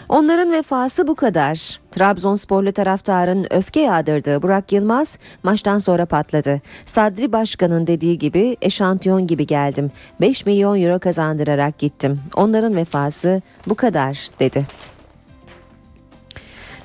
[0.09, 1.79] Onların vefası bu kadar.
[1.91, 6.61] Trabzonsporlu taraftarın öfke yağdırdığı Burak Yılmaz maçtan sonra patladı.
[6.85, 9.91] Sadri Başkan'ın dediği gibi eşantiyon gibi geldim.
[10.21, 12.19] 5 milyon euro kazandırarak gittim.
[12.35, 14.65] Onların vefası bu kadar dedi.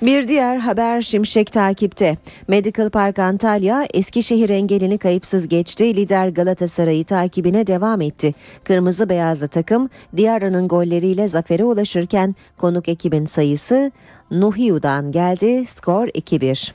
[0.02, 2.16] Bir diğer haber Şimşek takipte.
[2.48, 5.96] Medical Park Antalya Eskişehir engelini kayıpsız geçti.
[5.96, 8.34] Lider Galatasaray'ı takibine devam etti.
[8.64, 13.92] Kırmızı beyazlı takım Diyara'nın golleriyle zafere ulaşırken konuk ekibin sayısı
[14.30, 15.66] Nuhiu'dan geldi.
[15.66, 16.72] Skor 2-1.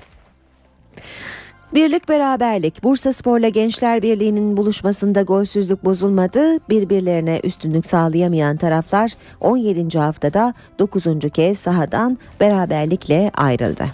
[1.73, 6.69] Birlik beraberlik Bursa Spor'la Gençler Birliği'nin buluşmasında golsüzlük bozulmadı.
[6.69, 9.99] Birbirlerine üstünlük sağlayamayan taraflar 17.
[9.99, 11.03] haftada 9.
[11.33, 13.85] kez sahadan beraberlikle ayrıldı.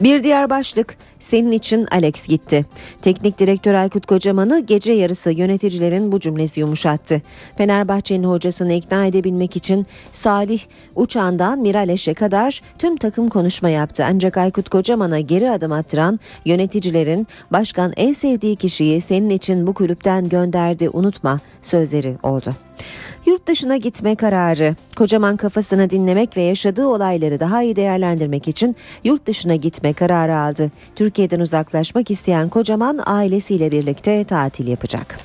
[0.00, 2.66] Bir diğer başlık senin için Alex gitti.
[3.02, 7.22] Teknik direktör Aykut Kocaman'ı gece yarısı yöneticilerin bu cümlesi yumuşattı.
[7.58, 10.60] Fenerbahçe'nin hocasını ikna edebilmek için Salih
[10.94, 14.04] Uçan'dan Miraleş'e kadar tüm takım konuşma yaptı.
[14.08, 20.28] Ancak Aykut Kocaman'a geri adım attıran yöneticilerin başkan en sevdiği kişiyi senin için bu kulüpten
[20.28, 22.54] gönderdi unutma sözleri oldu.
[23.26, 24.76] Yurt dışına gitme kararı.
[24.96, 30.70] Kocaman kafasını dinlemek ve yaşadığı olayları daha iyi değerlendirmek için yurt dışına gitme kararı aldı.
[31.06, 35.20] Türkiye'den uzaklaşmak isteyen Kocaman ailesiyle birlikte tatil yapacak.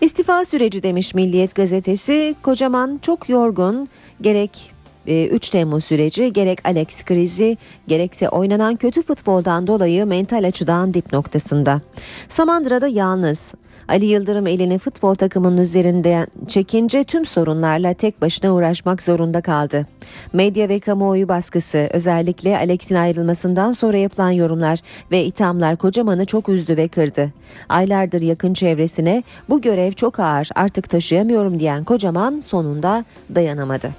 [0.00, 2.34] İstifa süreci demiş Milliyet gazetesi.
[2.42, 3.88] Kocaman çok yorgun.
[4.20, 4.70] Gerek
[5.06, 11.80] 3 Temmuz süreci gerek Alex krizi gerekse oynanan kötü futboldan dolayı mental açıdan dip noktasında.
[12.28, 13.54] Samandıra'da yalnız.
[13.88, 19.86] Ali Yıldırım elini futbol takımının üzerinden çekince tüm sorunlarla tek başına uğraşmak zorunda kaldı.
[20.32, 26.76] Medya ve kamuoyu baskısı özellikle Alex'in ayrılmasından sonra yapılan yorumlar ve ithamlar kocamanı çok üzdü
[26.76, 27.32] ve kırdı.
[27.68, 33.90] Aylardır yakın çevresine bu görev çok ağır artık taşıyamıyorum diyen kocaman sonunda dayanamadı.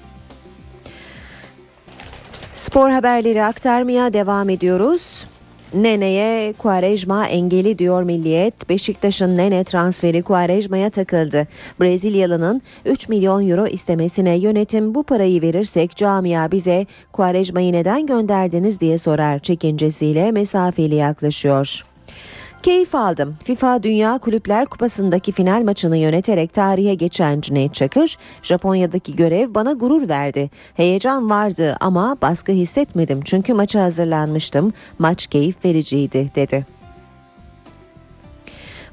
[2.53, 5.25] Spor haberleri aktarmaya devam ediyoruz.
[5.73, 8.69] Nene'ye Quaresma engeli diyor Milliyet.
[8.69, 11.47] Beşiktaş'ın Nene transferi Quaresma'ya takıldı.
[11.79, 18.97] Brezilyalı'nın 3 milyon euro istemesine yönetim bu parayı verirsek camia bize Quaresma'yı neden gönderdiniz diye
[18.97, 21.83] sorar çekincesiyle mesafeli yaklaşıyor.
[22.63, 23.35] Keyif aldım.
[23.43, 30.09] FIFA Dünya Kulüpler Kupası'ndaki final maçını yöneterek tarihe geçen Cüneyt Çakır, Japonya'daki görev bana gurur
[30.09, 30.49] verdi.
[30.73, 34.73] Heyecan vardı ama baskı hissetmedim çünkü maça hazırlanmıştım.
[34.99, 36.76] Maç keyif vericiydi dedi.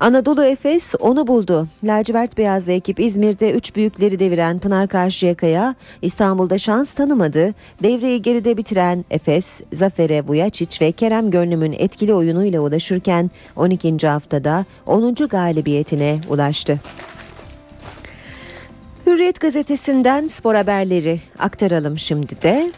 [0.05, 1.69] Anadolu Efes onu buldu.
[1.85, 7.55] Lacivert beyazlı ekip İzmir'de üç büyükleri deviren Pınar Karşıyaka'ya İstanbul'da şans tanımadı.
[7.83, 14.07] Devreyi geride bitiren Efes, Zafer'e Vujacic ve Kerem Gönlüm'ün etkili oyunuyla ulaşırken 12.
[14.07, 15.15] haftada 10.
[15.15, 16.81] galibiyetine ulaştı.
[19.07, 22.73] Hürriyet gazetesinden spor haberleri aktaralım şimdi de.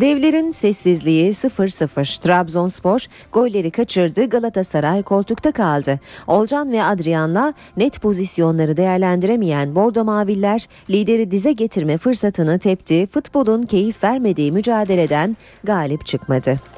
[0.00, 2.20] Devlerin sessizliği 0-0.
[2.20, 4.24] Trabzonspor golleri kaçırdı.
[4.24, 6.00] Galatasaray koltukta kaldı.
[6.26, 13.06] Olcan ve Adrian'la net pozisyonları değerlendiremeyen Bordo Maviller lideri dize getirme fırsatını tepti.
[13.06, 16.71] Futbolun keyif vermediği mücadeleden galip çıkmadı.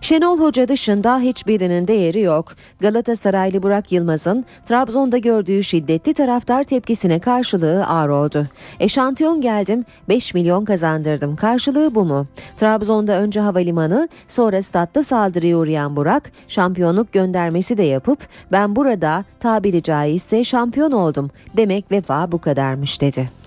[0.00, 2.52] Şenol Hoca dışında hiçbirinin değeri yok.
[2.80, 8.46] Galatasaraylı Burak Yılmaz'ın Trabzon'da gördüğü şiddetli taraftar tepkisine karşılığı ağır oldu.
[8.80, 11.36] Eşantiyon geldim 5 milyon kazandırdım.
[11.36, 12.26] Karşılığı bu mu?
[12.56, 18.18] Trabzon'da önce havalimanı sonra statta saldırıya uğrayan Burak şampiyonluk göndermesi de yapıp
[18.52, 23.39] ben burada tabiri caizse şampiyon oldum demek vefa bu kadarmış dedi.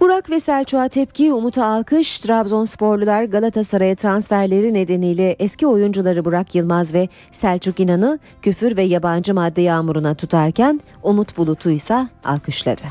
[0.00, 7.08] Burak ve Selçuk'a tepki, Umut'a alkış, Trabzonsporlular Galatasaray'a transferleri nedeniyle eski oyuncuları Burak Yılmaz ve
[7.32, 12.82] Selçuk İnan'ı küfür ve yabancı madde yağmuruna tutarken Umut Bulut'u ise alkışladı.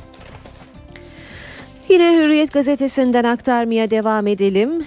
[1.89, 4.85] Yine Hürriyet gazetesinden aktarmaya devam edelim.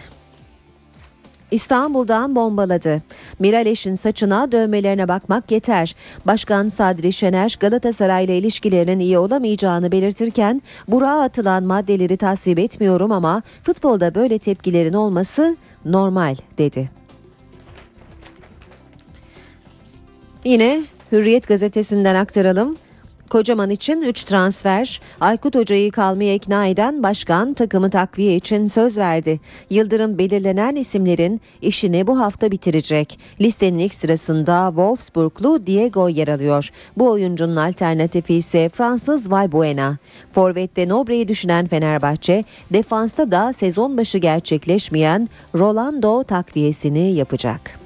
[1.51, 3.03] İstanbul'dan bombaladı.
[3.39, 5.95] Miraleş'in saçına dövmelerine bakmak yeter.
[6.27, 13.43] Başkan Sadri Şener Galatasaray ile ilişkilerinin iyi olamayacağını belirtirken Burak'a atılan maddeleri tasvip etmiyorum ama
[13.63, 16.91] futbolda böyle tepkilerin olması normal dedi.
[20.45, 20.83] Yine
[21.13, 22.77] Hürriyet gazetesinden aktaralım.
[23.31, 25.01] Kocaman için 3 transfer.
[25.21, 29.41] Aykut Hoca'yı kalmaya ikna eden başkan takımı takviye için söz verdi.
[29.71, 33.19] Yıldırım belirlenen isimlerin işini bu hafta bitirecek.
[33.41, 36.71] Listenin ilk sırasında Wolfsburglu Diego yer alıyor.
[36.97, 39.99] Bu oyuncunun alternatifi ise Fransız Valbuena.
[40.33, 47.80] Forvet'te Nobre'yi düşünen Fenerbahçe, defansta da sezon başı gerçekleşmeyen Rolando takviyesini yapacak.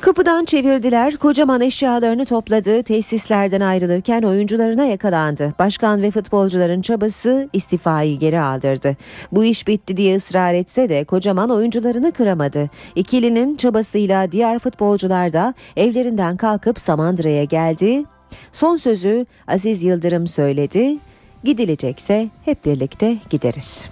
[0.00, 5.54] Kapıdan çevirdiler, kocaman eşyalarını topladı, tesislerden ayrılırken oyuncularına yakalandı.
[5.58, 8.96] Başkan ve futbolcuların çabası istifayı geri aldırdı.
[9.32, 12.70] Bu iş bitti diye ısrar etse de kocaman oyuncularını kıramadı.
[12.94, 18.04] İkilinin çabasıyla diğer futbolcular da evlerinden kalkıp Samandıra'ya geldi.
[18.52, 20.98] Son sözü Aziz Yıldırım söyledi.
[21.44, 23.90] Gidilecekse hep birlikte gideriz.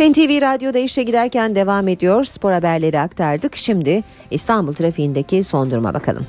[0.00, 2.24] NTV Radyo'da işe giderken devam ediyor.
[2.24, 3.56] Spor haberleri aktardık.
[3.56, 6.26] Şimdi İstanbul trafiğindeki son duruma bakalım.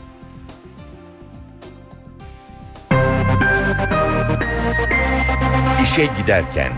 [5.83, 6.71] İşe giderken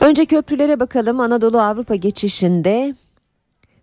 [0.00, 1.20] Önce köprülere bakalım.
[1.20, 2.94] Anadolu Avrupa geçişinde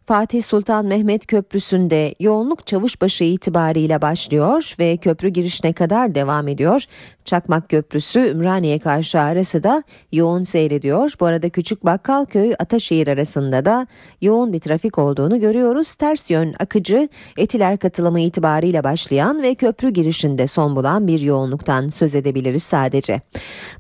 [0.08, 6.84] Fatih Sultan Mehmet Köprüsü'nde yoğunluk Çavuşbaşı itibariyle başlıyor ve köprü girişine kadar devam ediyor.
[7.26, 11.14] Çakmak Köprüsü Ümraniye karşı arası da yoğun seyrediyor.
[11.20, 13.88] Bu arada Küçük Bakkalköy Ataşehir arasında da
[14.22, 15.96] yoğun bir trafik olduğunu görüyoruz.
[15.96, 22.16] Ters yön akıcı Etiler katılımı itibariyle başlayan ve köprü girişinde son bulan bir yoğunluktan söz
[22.16, 23.22] edebiliriz sadece.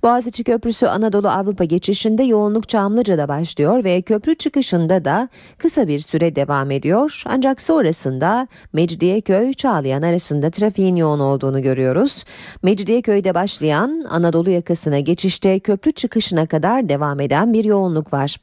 [0.04, 6.15] Boğaziçi Köprüsü Anadolu Avrupa geçişinde yoğunluk Çamlıca'da başlıyor ve köprü çıkışında da kısa bir süre
[6.20, 7.24] devam ediyor.
[7.26, 12.24] Ancak sonrasında Mecidiyeköy Çağlayan arasında trafiğin yoğun olduğunu görüyoruz.
[12.64, 18.38] Mecidiyeköy'de başlayan Anadolu yakasına geçişte köprü çıkışına kadar devam eden bir yoğunluk var.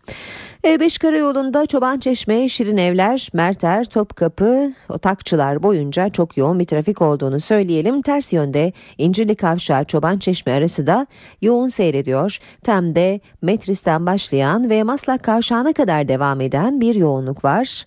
[0.65, 8.03] E5 karayolunda Çobançeşme, Şirinevler, Merter, Topkapı, Otakçılar boyunca çok yoğun bir trafik olduğunu söyleyelim.
[8.03, 11.07] Ters yönde İncirli Kavşağı Çobançeşme arası da
[11.41, 12.39] yoğun seyrediyor.
[12.63, 17.87] Tem'de Metris'ten başlayan ve Maslak Kavşağı'na kadar devam eden bir yoğunluk var.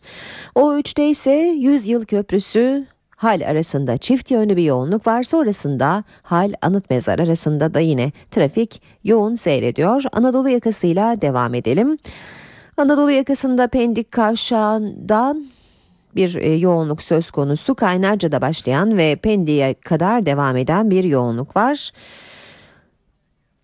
[0.55, 2.85] O3'te ise 100 Yıl Köprüsü
[3.15, 5.23] Hal arasında çift yönlü bir yoğunluk var.
[5.23, 10.03] Sonrasında Hal Anıt Mezar arasında da yine trafik yoğun seyrediyor.
[10.11, 11.97] Anadolu yakasıyla devam edelim.
[12.77, 15.47] Anadolu yakasında Pendik Kavşağı'ndan
[16.15, 17.75] bir e, yoğunluk söz konusu.
[17.75, 21.91] Kaynarca'da başlayan ve Pendik'e kadar devam eden bir yoğunluk var.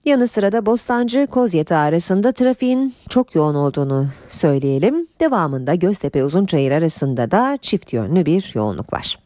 [0.06, 5.08] Yanı sıra da Bostancı Kozyatağı arasında trafiğin çok yoğun olduğunu söyleyelim.
[5.20, 9.18] Devamında Göztepe Uzunçayır arasında da çift yönlü bir yoğunluk var.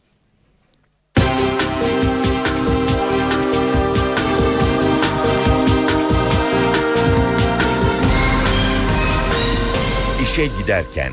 [10.36, 11.12] İşe giderken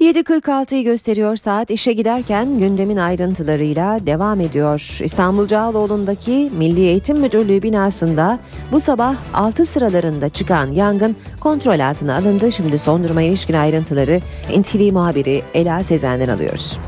[0.00, 4.98] 7.46'yı gösteriyor saat işe giderken gündemin ayrıntılarıyla devam ediyor.
[5.02, 8.38] İstanbul Cağaloğlu'ndaki Milli Eğitim Müdürlüğü binasında
[8.72, 12.52] bu sabah 6 sıralarında çıkan yangın kontrol altına alındı.
[12.52, 14.20] Şimdi son duruma ilişkin ayrıntıları
[14.60, 16.78] NTV muhabiri Ela Sezen'den alıyoruz.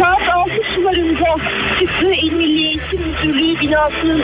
[0.00, 1.36] Saat 6 sularında
[1.80, 4.22] çıktığı İl Milli Eğitim Müdürlüğü binasının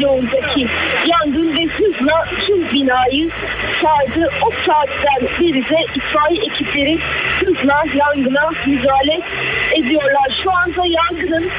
[0.00, 0.66] bloğundaki
[1.06, 3.30] yangın ve hızla tüm binayı
[3.82, 4.28] sardı.
[4.42, 6.98] O saatten beri de itfaiye ekipleri
[7.40, 9.20] hızla yangına müdahale
[9.74, 10.40] ediyorlar.
[10.44, 11.50] Şu anda yangının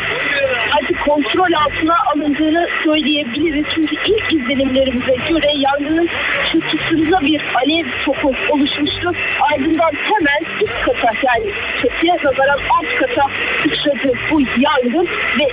[0.71, 3.65] artık kontrol altına alındığını söyleyebiliriz.
[3.75, 6.09] Çünkü ilk izlenimlerimize göre yangının
[6.51, 9.11] çatısında bir alev topu oluşmuştu.
[9.53, 13.27] Ardından hemen üst kata yani çatıya nazaran alt kata
[13.63, 15.07] sıçradı bu yangın
[15.39, 15.47] ve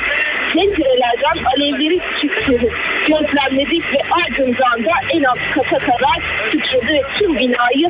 [0.52, 2.68] pencerelerden alevlerin çıktığını
[3.08, 6.18] gözlemledik ve ardından da en alt kata kadar
[6.50, 7.88] sıçradı ve tüm binayı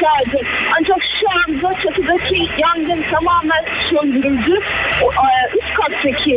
[0.00, 0.46] sardı.
[0.78, 4.54] Ancak şu anda çatıdaki yangın tamamen söndürüldü.
[5.02, 6.36] O, e, üst kattaki,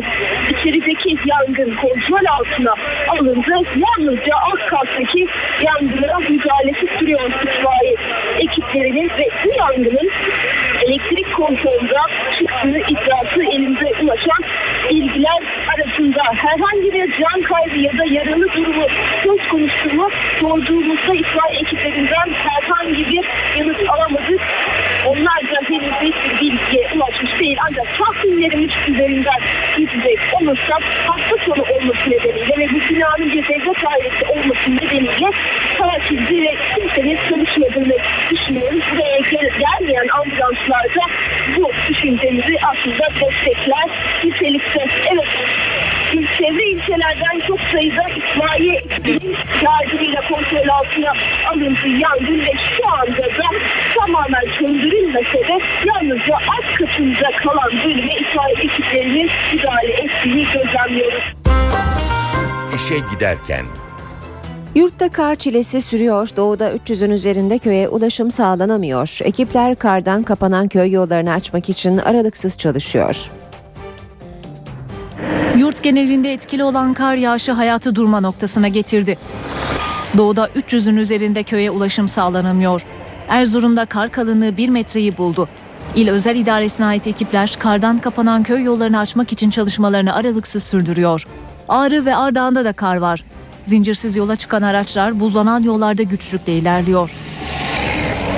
[0.51, 2.73] içerideki yangın kontrol altına
[3.09, 3.51] alındı.
[3.75, 5.27] Yalnızca alt kattaki
[5.63, 7.95] yangına müdahalesi sürüyor itfaiye
[8.39, 10.11] ekiplerinin ve bu yangının
[10.85, 14.41] elektrik kontrolünden çıktığı iddiası elimize ulaşan
[14.89, 15.41] bilgiler
[15.73, 18.87] arasında herhangi bir can kaybı ya da yaralı durumu
[19.23, 20.09] söz konusu mu
[20.39, 23.25] sorduğumuzda itfaiye ekiplerinden herhangi bir
[23.57, 24.41] yanıt alamadık.
[25.05, 27.57] Onlar da henüz hiçbir bilgiye ulaşmış değil.
[27.69, 29.41] Ancak tahminlerimiz üzerinden
[29.77, 35.29] gidecek olursak hafta sonu olması nedeniyle ve bu binanın bir devlet ailesi olması nedeniyle
[35.77, 37.95] tatilci ve kimsenin çalışmadığını
[38.31, 38.83] düşünüyoruz.
[38.91, 41.01] Buraya gel- gelmeyen ambulanslarda
[41.57, 43.87] bu düşüncemizi aslında destekler
[44.23, 44.85] nitelikte.
[45.13, 45.27] Evet,
[46.11, 49.35] çevre ilçelerden çok sayıda itfaiye ekibinin
[49.65, 51.13] yardımıyla kontrol altına
[51.51, 53.47] alındı yangın ve şu anda da
[53.97, 61.23] tamamen söndürülmese de yalnızca alt katında kalan bölüme itfaiye ekiplerinin müdahale ettiğini gözlemliyoruz.
[62.75, 63.65] İşe giderken
[64.75, 66.29] Yurtta kar çilesi sürüyor.
[66.37, 69.19] Doğuda 300'ün üzerinde köye ulaşım sağlanamıyor.
[69.23, 73.29] Ekipler kardan kapanan köy yollarını açmak için aralıksız çalışıyor.
[75.61, 79.17] Yurt genelinde etkili olan kar yağışı hayatı durma noktasına getirdi.
[80.17, 82.81] Doğuda 300'ün üzerinde köye ulaşım sağlanamıyor.
[83.27, 85.47] Erzurum'da kar kalınlığı 1 metreyi buldu.
[85.95, 91.23] İl özel idaresine ait ekipler kardan kapanan köy yollarını açmak için çalışmalarını aralıksız sürdürüyor.
[91.69, 93.23] Ağrı ve Ardahan'da da kar var.
[93.65, 97.11] Zincirsiz yola çıkan araçlar buzlanan yollarda güçlükle ilerliyor.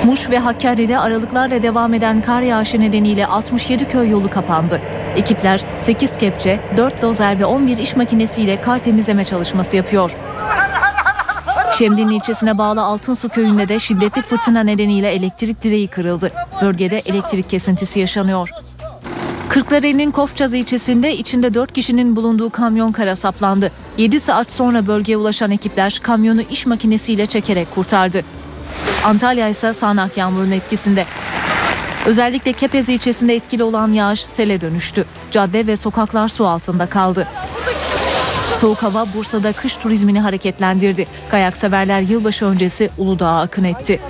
[0.04, 4.80] Muş ve Hakkari'de aralıklarla devam eden kar yağışı nedeniyle 67 köy yolu kapandı.
[5.16, 10.16] Ekipler 8 kepçe, 4 dozer ve 11 iş makinesiyle kar temizleme çalışması yapıyor.
[11.78, 16.30] Şemdinli ilçesine bağlı Altınsu köyünde de şiddetli fırtına nedeniyle elektrik direği kırıldı.
[16.62, 18.48] Bölgede elektrik kesintisi yaşanıyor.
[19.48, 23.72] Kırklareli'nin Kofçaz ilçesinde içinde 4 kişinin bulunduğu kamyon kara saplandı.
[23.98, 28.24] 7 saat sonra bölgeye ulaşan ekipler kamyonu iş makinesiyle çekerek kurtardı.
[29.04, 31.06] Antalya ise sağanak yağmurun etkisinde.
[32.06, 35.04] Özellikle Kepez ilçesinde etkili olan yağış sele dönüştü.
[35.30, 37.28] Cadde ve sokaklar su altında kaldı.
[38.60, 41.06] Soğuk hava Bursa'da kış turizmini hareketlendirdi.
[41.30, 44.00] Kayak severler yılbaşı öncesi Uludağ'a akın etti.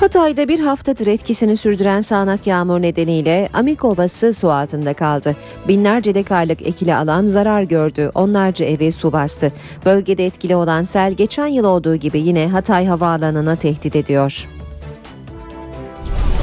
[0.00, 5.36] Hatay'da bir haftadır etkisini sürdüren sağanak yağmur nedeniyle Amik Ovası su altında kaldı.
[5.68, 8.10] Binlerce dekarlık ekili alan zarar gördü.
[8.14, 9.52] Onlarca evi su bastı.
[9.84, 14.48] Bölgede etkili olan sel geçen yıl olduğu gibi yine Hatay Havaalanı'na tehdit ediyor.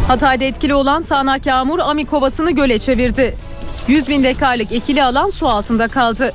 [0.07, 3.37] Hatay'da etkili olan sağanak yağmur Amik Ovası'nı göle çevirdi.
[3.87, 6.33] 100 bin dekarlık ekili alan su altında kaldı.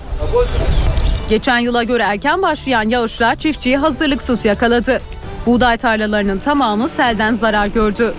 [1.29, 5.01] Geçen yıla göre erken başlayan yağışlar çiftçiyi hazırlıksız yakaladı.
[5.47, 8.15] Buğday tarlalarının tamamı selden zarar gördü.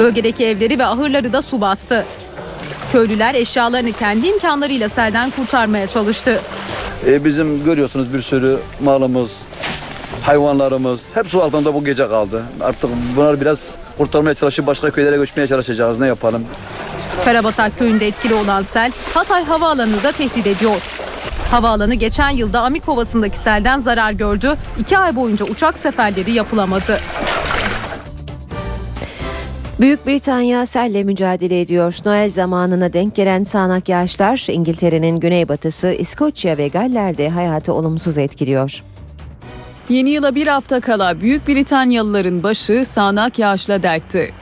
[0.00, 2.04] Bölgedeki evleri ve ahırları da su bastı.
[2.92, 6.40] Köylüler eşyalarını kendi imkanlarıyla selden kurtarmaya çalıştı.
[7.06, 9.30] E, bizim görüyorsunuz bir sürü malımız,
[10.22, 12.42] hayvanlarımız hep su altında bu gece kaldı.
[12.60, 13.58] Artık bunları biraz
[13.98, 16.00] kurtarmaya çalışıp başka köylere göçmeye çalışacağız.
[16.00, 16.44] Ne yapalım?
[17.24, 20.82] Karabatak köyünde etkili olan sel Hatay Havaalanı'nı da tehdit ediyor.
[21.50, 24.54] Havaalanı geçen yılda Amik Ovası'ndaki selden zarar gördü.
[24.78, 27.00] İki ay boyunca uçak seferleri yapılamadı.
[29.80, 31.94] Büyük Britanya selle mücadele ediyor.
[32.04, 38.82] Noel zamanına denk gelen sağanak yağışlar İngiltere'nin güneybatısı, İskoçya ve Galler'de hayatı olumsuz etkiliyor.
[39.88, 44.32] Yeni yıla bir hafta kala Büyük Britanyalıların başı sağanak yağışla dertti.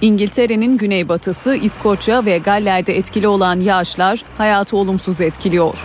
[0.00, 5.78] İngiltere'nin güneybatısı, İskoçya ve Galler'de etkili olan yağışlar hayatı olumsuz etkiliyor.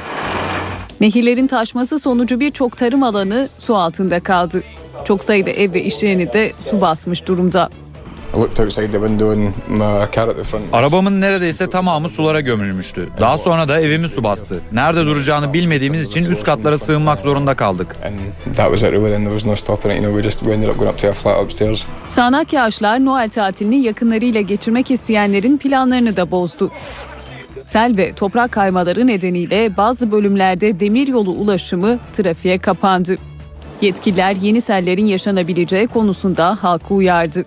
[1.02, 4.64] Nehirlerin taşması sonucu birçok tarım alanı su altında kaldı.
[5.06, 7.70] Çok sayıda ev ve iş yerini de su basmış durumda.
[10.74, 13.08] Arabamın neredeyse tamamı sulara gömülmüştü.
[13.20, 14.62] Daha sonra da evimi su bastı.
[14.72, 17.96] Nerede duracağını bilmediğimiz için üst katlara sığınmak zorunda kaldık.
[22.10, 26.72] Sağanak yağışlar Noel tatilini yakınlarıyla geçirmek isteyenlerin planlarını da bozdu.
[27.66, 33.16] Sel ve toprak kaymaları nedeniyle bazı bölümlerde demiryolu ulaşımı trafiğe kapandı.
[33.82, 37.46] Yetkililer yeni sellerin yaşanabileceği konusunda halkı uyardı.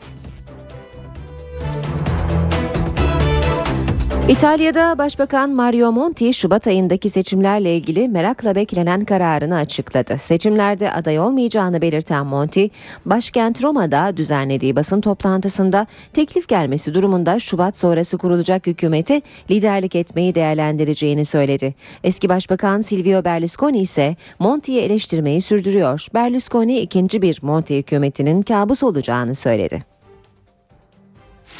[4.29, 10.18] İtalya'da Başbakan Mario Monti Şubat ayındaki seçimlerle ilgili merakla beklenen kararını açıkladı.
[10.18, 12.70] Seçimlerde aday olmayacağını belirten Monti,
[13.05, 21.24] başkent Roma'da düzenlediği basın toplantısında teklif gelmesi durumunda Şubat sonrası kurulacak hükümete liderlik etmeyi değerlendireceğini
[21.24, 21.74] söyledi.
[22.05, 26.07] Eski Başbakan Silvio Berlusconi ise Monti'yi eleştirmeyi sürdürüyor.
[26.14, 29.95] Berlusconi ikinci bir Monti hükümetinin kabus olacağını söyledi.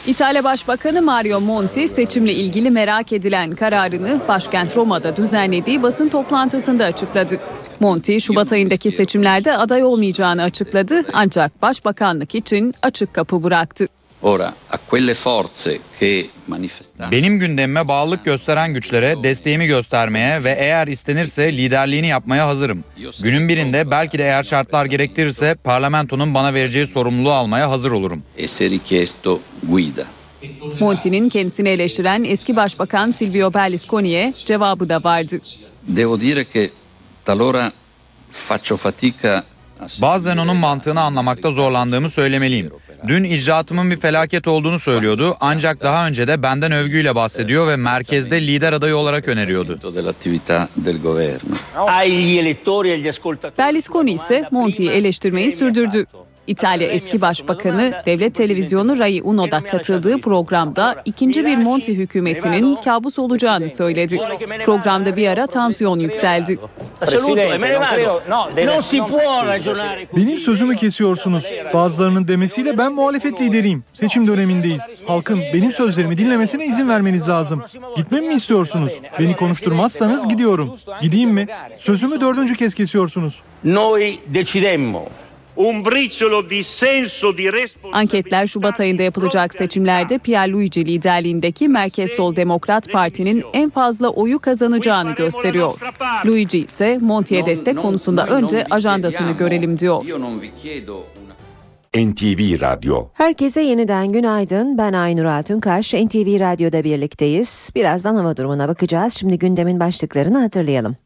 [0.07, 7.39] İtalya Başbakanı Mario Monti seçimle ilgili merak edilen kararını başkent Roma'da düzenlediği basın toplantısında açıkladı.
[7.81, 13.87] Monti Şubat ayındaki seçimlerde aday olmayacağını açıkladı ancak başbakanlık için açık kapı bıraktı.
[14.23, 20.87] Ora, a quelle forze che manifestanno Benim gündemime bağlılık gösteren güçlere desteğimi göstermeye ve eğer
[20.87, 22.85] istenirse liderliğini yapmaya hazırım.
[23.23, 28.23] Günün birinde belki de eğer şartlar gerektirirse parlamentonun bana vereceği sorumluluğu almaya hazır olurum.
[28.39, 30.05] e.
[30.81, 35.41] Monti'nin kendisini eleştiren eski başbakan Silvio Berlusconi'ye cevabı da vardı.
[35.89, 36.71] Devo dire che
[37.25, 37.73] talora
[38.33, 39.45] faccio fatica
[40.03, 42.71] Bazen onun mantığını anlamakta zorlandığımı söylemeliyim.
[43.09, 48.47] Dün icraatımın bir felaket olduğunu söylüyordu ancak daha önce de benden övgüyle bahsediyor ve merkezde
[48.47, 49.79] lider adayı olarak öneriyordu.
[51.03, 51.57] governo.
[53.59, 56.07] Berlusconi ise Monti'yi eleştirmeyi sürdürdü.
[56.47, 63.71] İtalya eski başbakanı devlet televizyonu Rai Uno'da katıldığı programda ikinci bir Monti hükümetinin kabus olacağını
[63.71, 64.21] söyledi.
[64.65, 66.59] Programda bir ara tansiyon yükseldi.
[70.17, 71.53] Benim sözümü kesiyorsunuz.
[71.75, 73.85] Bazılarının demesiyle ben muhalefet lideriyim.
[73.93, 74.83] Seçim dönemindeyiz.
[75.07, 77.63] Halkın benim sözlerimi dinlemesine izin vermeniz lazım.
[77.97, 78.93] Gitmemi mi istiyorsunuz?
[79.19, 80.75] Beni konuşturmazsanız gidiyorum.
[81.03, 81.47] Gideyim mi?
[81.75, 83.43] Sözümü dördüncü kez kesiyorsunuz.
[83.65, 85.07] Noi decidemmo.
[85.57, 87.51] Un briciolo di senso di
[87.93, 95.15] Anketler Şubat ayında yapılacak seçimlerde Pierluigi liderliğindeki Merkez Sol Demokrat Parti'nin en fazla oyu kazanacağını
[95.15, 95.75] gösteriyor.
[96.27, 100.05] Luigi ise Monti'ye destek konusunda önce ajandasını görelim diyor.
[101.95, 104.79] NTV Radyo Herkese yeniden günaydın.
[104.79, 105.95] Ben Aynur Altunkaş.
[105.95, 107.71] NTV Radyo'da birlikteyiz.
[107.75, 109.15] Birazdan hava durumuna bakacağız.
[109.15, 110.97] Şimdi gündemin başlıklarını hatırlayalım.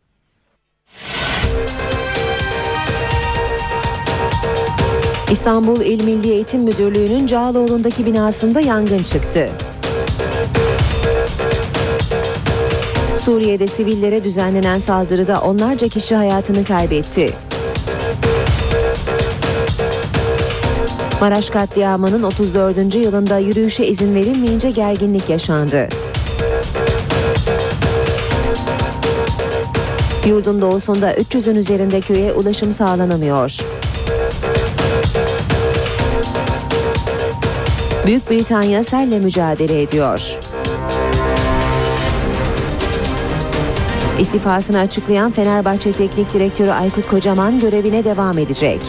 [5.30, 9.48] İstanbul İl Milli Eğitim Müdürlüğü'nün Cağaloğlu'ndaki binasında yangın çıktı.
[13.24, 17.32] Suriye'de sivillere düzenlenen saldırıda onlarca kişi hayatını kaybetti.
[21.20, 22.94] Maraş katliamının 34.
[22.94, 25.88] yılında yürüyüşe izin verilmeyince gerginlik yaşandı.
[30.26, 33.60] Yurdun doğusunda 300'ün üzerinde köye ulaşım sağlanamıyor.
[38.06, 40.38] Büyük Britanya selle mücadele ediyor.
[44.20, 48.80] İstifasını açıklayan Fenerbahçe Teknik Direktörü Aykut Kocaman görevine devam edecek.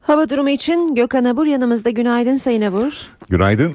[0.00, 1.90] Hava durumu için Gökhan Abur yanımızda.
[1.90, 2.92] Günaydın Sayın Abur.
[3.28, 3.74] Günaydın.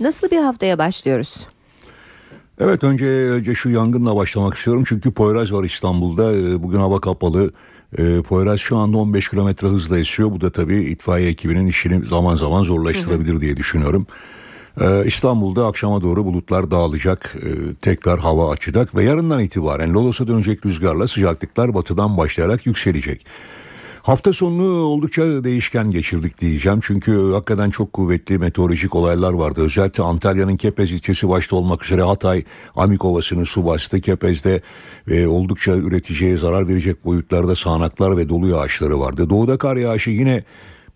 [0.00, 1.46] Nasıl bir haftaya başlıyoruz?
[2.60, 6.32] Evet önce önce şu yangınla başlamak istiyorum çünkü Poyraz var İstanbul'da.
[6.32, 7.50] Ee, Bugün hava kapalı.
[7.98, 10.30] Ee, Poyraz şu anda 15 kilometre hızla esiyor.
[10.30, 14.06] Bu da tabii itfaiye ekibinin işini zaman zaman zorlaştırabilir diye düşünüyorum.
[14.80, 20.66] Ee, İstanbul'da akşama doğru bulutlar dağılacak, ee, tekrar hava açacak ve yarından itibaren Lodos'a dönecek
[20.66, 23.26] rüzgarla sıcaklıklar batıdan başlayarak yükselecek.
[24.02, 26.80] Hafta sonunu oldukça değişken geçirdik diyeceğim.
[26.82, 29.60] Çünkü hakikaten çok kuvvetli meteorolojik olaylar vardı.
[29.60, 32.44] Özellikle Antalya'nın Kepez ilçesi başta olmak üzere Hatay,
[32.76, 34.00] Amik Ovası'nı su bastı.
[34.00, 34.62] Kepez'de
[35.08, 39.30] e, oldukça üreticiye zarar verecek boyutlarda sağanaklar ve dolu yağışları vardı.
[39.30, 40.44] Doğuda kar yağışı yine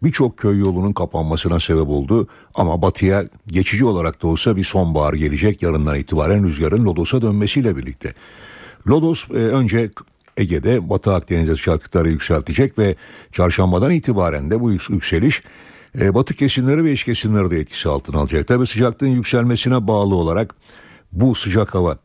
[0.03, 2.29] birçok köy yolunun kapanmasına sebep oldu.
[2.55, 8.15] Ama batıya geçici olarak da olsa bir sonbahar gelecek yarından itibaren rüzgarın Lodos'a dönmesiyle birlikte.
[8.89, 9.91] Lodos e, önce
[10.37, 12.97] Ege'de Batı Akdeniz'de sıcaklıkları yükseltecek ve
[13.33, 15.43] çarşambadan itibaren de bu yük- yükseliş
[16.01, 18.49] e, batı kesimleri ve iç kesimleri de etkisi altına alacak.
[18.49, 20.55] Tabi sıcaklığın yükselmesine bağlı olarak
[21.13, 21.99] bu sıcak hava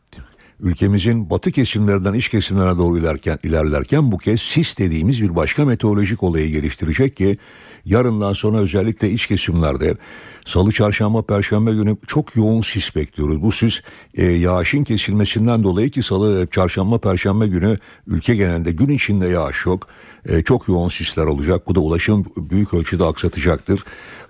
[0.60, 6.22] ülkemizin batı kesimlerinden iç kesimlerine doğru ilerlerken, ilerlerken bu kez sis dediğimiz bir başka meteorolojik
[6.22, 7.38] olayı geliştirecek ki
[7.84, 9.96] yarından sonra özellikle iç kesimlerde
[10.44, 13.42] salı çarşamba perşembe günü çok yoğun sis bekliyoruz.
[13.42, 13.80] Bu sis
[14.14, 19.88] e, yağışın kesilmesinden dolayı ki salı çarşamba perşembe günü ülke genelinde gün içinde yağış yok.
[20.28, 21.66] E, çok yoğun sisler olacak.
[21.66, 23.84] Bu da ulaşım büyük ölçüde aksatacaktır.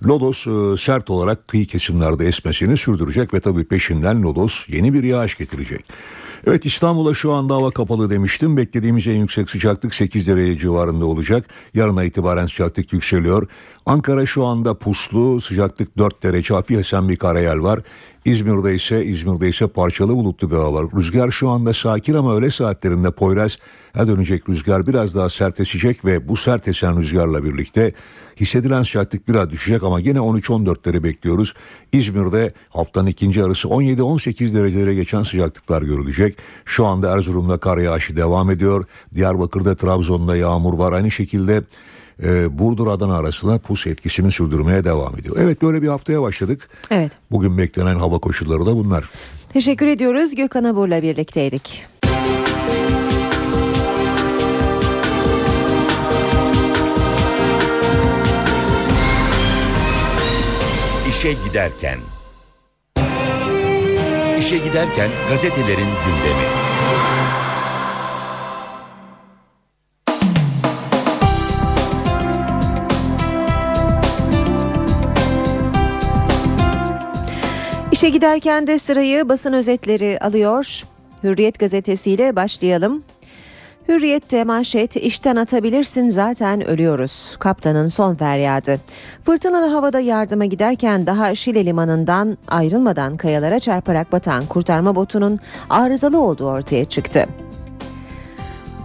[0.06, 5.38] Lodos e, sert olarak kıyı kesimlerde esmesini sürdürecek ve tabii peşinden Lodos yeni bir yağış
[5.38, 5.84] getirecek.
[6.46, 8.56] Evet İstanbul'a şu anda hava kapalı demiştim.
[8.56, 11.46] Beklediğimiz en yüksek sıcaklık 8 derece civarında olacak.
[11.74, 13.48] Yarına itibaren sıcaklık yükseliyor.
[13.86, 17.80] Ankara şu anda puslu, sıcaklık 4 derece, hafif esen bir karayel var.
[18.24, 20.86] İzmir'de ise İzmir'de ise parçalı bulutlu bir hava var.
[20.96, 23.58] Rüzgar şu anda sakin ama öğle saatlerinde Poyraz
[23.96, 27.92] dönecek rüzgar biraz daha sertleşecek ve bu sert esen rüzgarla birlikte
[28.40, 31.54] hissedilen sıcaklık biraz düşecek ama gene 13-14'leri bekliyoruz.
[31.92, 36.38] İzmir'de haftanın ikinci yarısı 17-18 derecelere geçen sıcaklıklar görülecek.
[36.64, 38.84] Şu anda Erzurum'da kar yağışı devam ediyor.
[39.14, 40.92] Diyarbakır'da Trabzon'da yağmur var.
[40.92, 41.62] Aynı şekilde
[42.22, 45.36] e, Burdur Adana arasında pus etkisini sürdürmeye devam ediyor.
[45.40, 46.68] Evet böyle bir haftaya başladık.
[46.90, 47.12] Evet.
[47.30, 49.10] Bugün beklenen hava koşulları da bunlar.
[49.52, 50.34] Teşekkür ediyoruz.
[50.34, 51.84] Gökhan Abur'la birlikteydik.
[61.08, 61.98] İşe giderken.
[64.38, 66.46] İşe giderken gazetelerin gündemi.
[78.02, 80.82] İşe giderken de sırayı basın özetleri alıyor.
[81.24, 83.02] Hürriyet gazetesiyle başlayalım.
[83.88, 87.36] Hürriyette manşet işten atabilirsin zaten ölüyoruz.
[87.38, 88.80] Kaptanın son feryadı.
[89.24, 95.38] Fırtınalı havada yardıma giderken daha Şile limanından ayrılmadan kayalara çarparak batan kurtarma botunun
[95.70, 97.26] arızalı olduğu ortaya çıktı.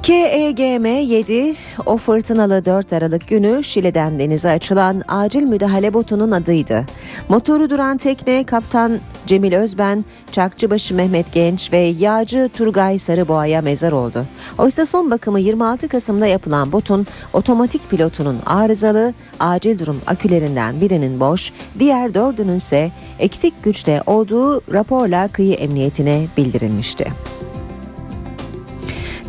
[0.07, 1.55] KEGM 7
[1.85, 6.85] o fırtınalı 4 Aralık günü Şile'den denize açılan acil müdahale botunun adıydı.
[7.29, 14.25] Motoru duran tekne kaptan Cemil Özben, Çakçıbaşı Mehmet Genç ve yağcı Turgay Sarıboğa'ya mezar oldu.
[14.57, 21.51] Oysa son bakımı 26 Kasım'da yapılan botun otomatik pilotunun arızalı, acil durum akülerinden birinin boş,
[21.79, 27.05] diğer dördünün ise eksik güçte olduğu raporla kıyı emniyetine bildirilmişti.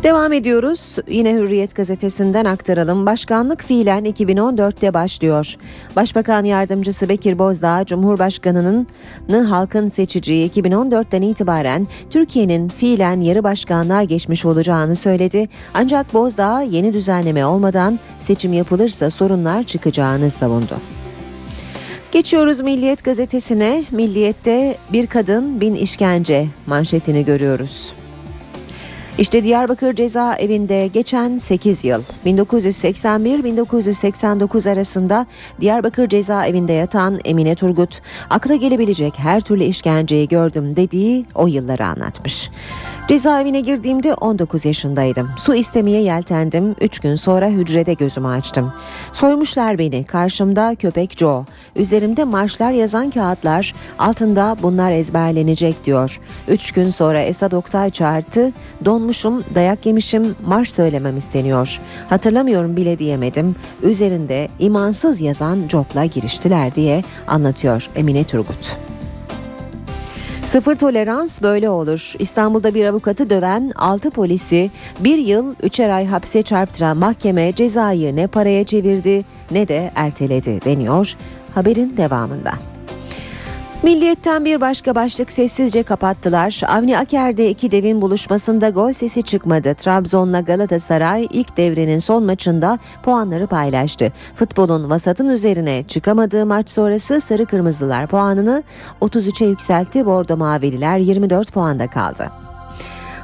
[0.03, 0.95] Devam ediyoruz.
[1.07, 3.05] Yine Hürriyet gazetesinden aktaralım.
[3.05, 5.55] Başkanlık fiilen 2014'te başlıyor.
[5.95, 14.95] Başbakan yardımcısı Bekir Bozdağ, Cumhurbaşkanı'nın halkın seçeceği 2014'ten itibaren Türkiye'nin fiilen yarı başkanlığa geçmiş olacağını
[14.95, 15.49] söyledi.
[15.73, 20.77] Ancak Bozdağ yeni düzenleme olmadan seçim yapılırsa sorunlar çıkacağını savundu.
[22.11, 23.83] Geçiyoruz Milliyet gazetesine.
[23.91, 27.93] Milliyet'te bir kadın bin işkence manşetini görüyoruz.
[29.19, 35.25] İşte Diyarbakır cezaevinde geçen 8 yıl 1981-1989 arasında
[35.61, 42.49] Diyarbakır cezaevinde yatan Emine Turgut akla gelebilecek her türlü işkenceyi gördüm dediği o yılları anlatmış.
[43.09, 45.29] Cezaevine girdiğimde 19 yaşındaydım.
[45.37, 46.75] Su istemeye yeltendim.
[46.81, 48.73] 3 gün sonra hücrede gözümü açtım.
[49.11, 50.03] Soymuşlar beni.
[50.03, 51.45] Karşımda köpek Joe.
[51.75, 53.73] Üzerimde marşlar yazan kağıtlar.
[53.99, 56.19] Altında bunlar ezberlenecek diyor.
[56.47, 58.51] 3 gün sonra Esad Oktay çağırdı.
[59.09, 61.79] Donmuşum, dayak yemişim, marş söylemem isteniyor.
[62.09, 63.55] Hatırlamıyorum bile diyemedim.
[63.83, 68.77] Üzerinde imansız yazan Job'la giriştiler diye anlatıyor Emine Turgut.
[70.43, 72.13] Sıfır tolerans böyle olur.
[72.19, 78.27] İstanbul'da bir avukatı döven 6 polisi bir yıl 3'er ay hapse çarptıran mahkeme cezayı ne
[78.27, 81.15] paraya çevirdi ne de erteledi deniyor
[81.55, 82.51] haberin devamında.
[83.83, 86.61] Milliyetten bir başka başlık sessizce kapattılar.
[86.67, 89.73] Avni Aker'de iki devin buluşmasında gol sesi çıkmadı.
[89.73, 94.13] Trabzon'la Galatasaray ilk devrenin son maçında puanları paylaştı.
[94.35, 98.63] Futbolun vasatın üzerine çıkamadığı maç sonrası Sarı Kırmızılar puanını
[99.01, 100.05] 33'e yükseltti.
[100.05, 102.48] Bordo Mavililer 24 puanda kaldı.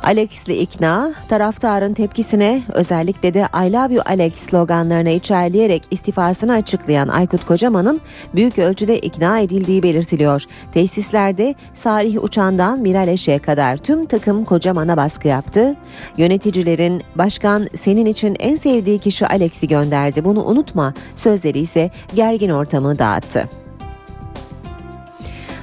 [0.06, 7.46] Alex'li ikna, taraftarın tepkisine özellikle de I love you Alex sloganlarına içerleyerek istifasını açıklayan Aykut
[7.46, 8.02] Kocaman'ın
[8.36, 10.44] büyük ölçüde ikna edildiği belirtiliyor.
[10.74, 15.76] Tesislerde Salih Uçan'dan Miral Eşe'ye kadar tüm takım Kocaman'a baskı yaptı.
[16.18, 23.00] Yöneticilerin başkan senin için en sevdiği kişi Alex'i gönderdi bunu unutma sözleri ise gergin ortamı
[23.00, 23.65] dağıttı.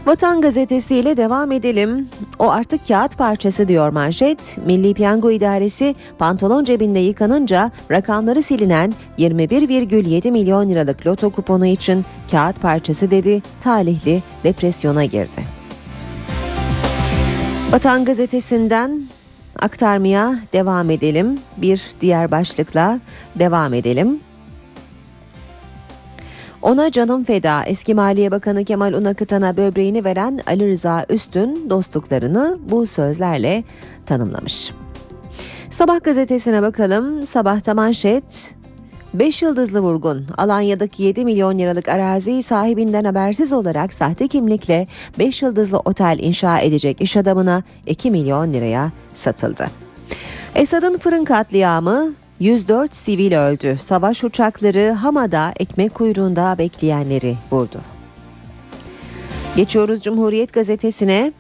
[0.07, 2.09] Vatan Gazetesi ile devam edelim.
[2.39, 4.59] O artık kağıt parçası diyor manşet.
[4.67, 12.61] Milli Piyango İdaresi pantolon cebinde yıkanınca rakamları silinen 21,7 milyon liralık loto kuponu için kağıt
[12.61, 13.43] parçası dedi.
[13.61, 15.43] Talihli depresyona girdi.
[17.71, 19.03] Vatan Gazetesi'nden
[19.59, 21.39] aktarmaya devam edelim.
[21.57, 23.01] Bir diğer başlıkla
[23.39, 24.21] devam edelim.
[26.63, 32.87] Ona canım feda eski Maliye Bakanı Kemal Unakıtan'a böbreğini veren Ali Rıza Üstün dostluklarını bu
[32.87, 33.65] sözlerle
[34.07, 34.73] tanımlamış.
[35.71, 37.27] Sabah gazetesine bakalım.
[37.27, 38.55] Sabahta manşet
[39.15, 44.87] 5 yıldızlı vurgun Alanya'daki 7 milyon liralık arazi sahibinden habersiz olarak sahte kimlikle
[45.19, 49.67] 5 yıldızlı otel inşa edecek iş adamına 2 milyon liraya satıldı.
[50.55, 53.79] Esad'ın fırın katliamı 104 sivil öldü.
[53.81, 57.81] Savaş uçakları Hama'da ekmek kuyruğunda bekleyenleri vurdu.
[59.57, 61.33] Geçiyoruz Cumhuriyet gazetesine.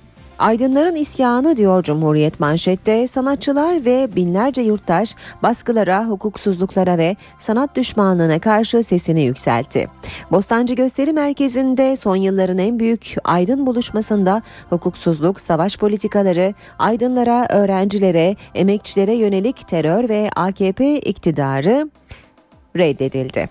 [0.42, 8.82] Aydınların isyanı diyor Cumhuriyet manşette sanatçılar ve binlerce yurttaş baskılara, hukuksuzluklara ve sanat düşmanlığına karşı
[8.82, 9.88] sesini yükseltti.
[10.30, 19.14] Bostancı Gösteri Merkezi'nde son yılların en büyük aydın buluşmasında hukuksuzluk, savaş politikaları, aydınlara, öğrencilere, emekçilere
[19.14, 21.90] yönelik terör ve AKP iktidarı
[22.76, 23.48] reddedildi.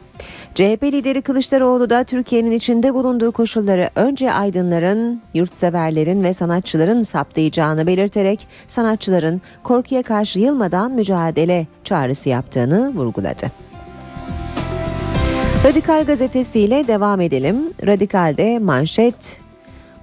[0.55, 8.47] CHP lideri Kılıçdaroğlu da Türkiye'nin içinde bulunduğu koşulları önce aydınların, yurtseverlerin ve sanatçıların saptayacağını belirterek
[8.67, 13.51] sanatçıların korkuya karşı yılmadan mücadele çağrısı yaptığını vurguladı.
[15.65, 17.55] Radikal gazetesiyle devam edelim.
[17.85, 19.41] Radikal'de manşet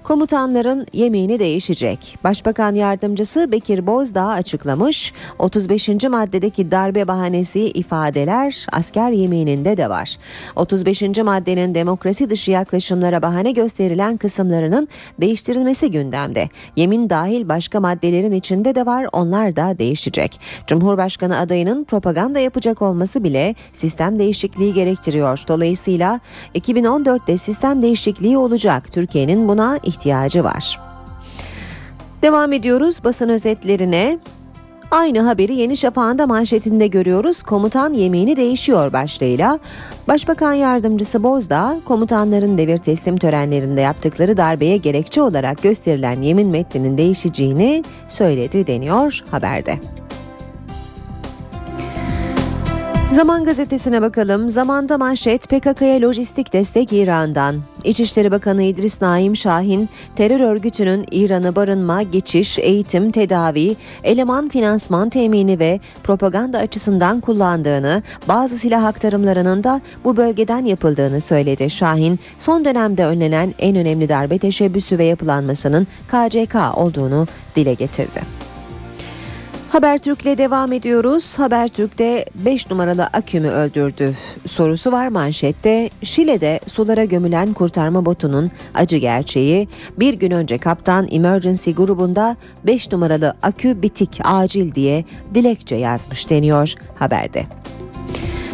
[0.09, 2.17] Komutanların yemini değişecek.
[2.23, 5.13] Başbakan yardımcısı Bekir Bozdağ açıklamış.
[5.39, 5.89] 35.
[5.89, 10.17] maddedeki darbe bahanesi ifadeler asker yemininde de var.
[10.55, 11.01] 35.
[11.01, 14.87] maddenin demokrasi dışı yaklaşımlara bahane gösterilen kısımlarının
[15.21, 16.49] değiştirilmesi gündemde.
[16.75, 20.39] Yemin dahil başka maddelerin içinde de var onlar da değişecek.
[20.67, 25.43] Cumhurbaşkanı adayının propaganda yapacak olması bile sistem değişikliği gerektiriyor.
[25.47, 26.19] Dolayısıyla
[26.55, 28.91] 2014'te sistem değişikliği olacak.
[28.91, 30.79] Türkiye'nin buna ihtiyacı ihtiyacı var.
[32.21, 34.19] Devam ediyoruz basın özetlerine.
[34.91, 37.43] Aynı haberi Yeni Şafak'ın manşetinde görüyoruz.
[37.43, 39.59] Komutan yemini değişiyor başlığıyla.
[40.07, 47.83] Başbakan yardımcısı Bozdağ, komutanların devir teslim törenlerinde yaptıkları darbeye gerekçe olarak gösterilen yemin metninin değişeceğini
[48.07, 49.79] söyledi deniyor haberde.
[53.13, 54.49] Zaman gazetesine bakalım.
[54.49, 57.61] Zamanda manşet PKK'ya lojistik destek İran'dan.
[57.83, 65.59] İçişleri Bakanı İdris Naim Şahin, terör örgütünün İran'ı barınma, geçiş, eğitim, tedavi, eleman finansman temini
[65.59, 71.69] ve propaganda açısından kullandığını, bazı silah aktarımlarının da bu bölgeden yapıldığını söyledi.
[71.69, 78.38] Şahin, son dönemde önlenen en önemli darbe teşebbüsü ve yapılanmasının KCK olduğunu dile getirdi.
[79.69, 81.39] Habertürk'le devam ediyoruz.
[81.39, 84.15] Habertürk'te 5 numaralı akümü öldürdü
[84.47, 85.89] sorusu var manşette.
[86.03, 89.67] Şile'de sulara gömülen kurtarma botunun acı gerçeği
[89.99, 96.73] bir gün önce kaptan Emergency grubunda 5 numaralı akü bitik acil diye dilekçe yazmış deniyor
[96.95, 97.45] haberde.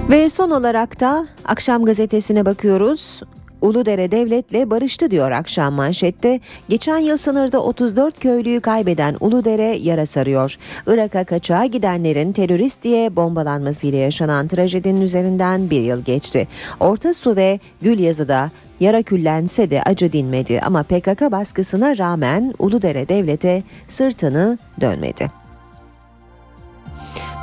[0.09, 3.21] Ve son olarak da akşam gazetesine bakıyoruz.
[3.61, 6.39] Uludere devletle barıştı diyor akşam manşette.
[6.69, 10.57] Geçen yıl sınırda 34 köylüyü kaybeden Uludere yara sarıyor.
[10.87, 16.47] Irak'a kaçağa gidenlerin terörist diye bombalanmasıyla yaşanan trajedinin üzerinden bir yıl geçti.
[16.79, 23.63] Orta Su ve Gülyazı'da yara küllense de acı dinmedi ama PKK baskısına rağmen Uludere devlete
[23.87, 25.44] sırtını dönmedi.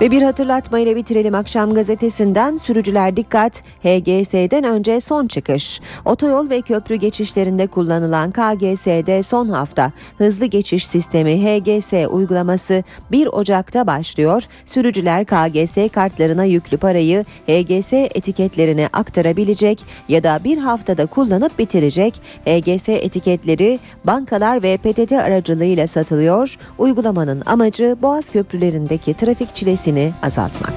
[0.03, 5.81] Ve bir hatırlatma ile bitirelim akşam gazetesinden sürücüler dikkat HGS'den önce son çıkış.
[6.05, 13.87] Otoyol ve köprü geçişlerinde kullanılan KGS'de son hafta hızlı geçiş sistemi HGS uygulaması 1 Ocak'ta
[13.87, 14.43] başlıyor.
[14.65, 22.15] Sürücüler KGS kartlarına yüklü parayı HGS etiketlerine aktarabilecek ya da bir haftada kullanıp bitirecek.
[22.45, 26.57] HGS etiketleri bankalar ve PTT aracılığıyla satılıyor.
[26.79, 30.73] Uygulamanın amacı Boğaz köprülerindeki trafik çilesini etkisini azaltmak.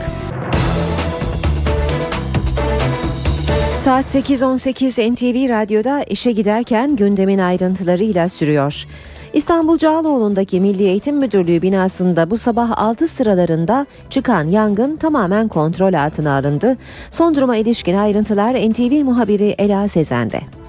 [3.74, 8.86] Saat 8.18 NTV Radyo'da işe giderken gündemin ayrıntılarıyla sürüyor.
[9.34, 16.38] İstanbul Cağaloğlu'ndaki Milli Eğitim Müdürlüğü binasında bu sabah 6 sıralarında çıkan yangın tamamen kontrol altına
[16.38, 16.78] alındı.
[17.12, 20.65] Son duruma ilişkin ayrıntılar NTV muhabiri Ela Sezen'de.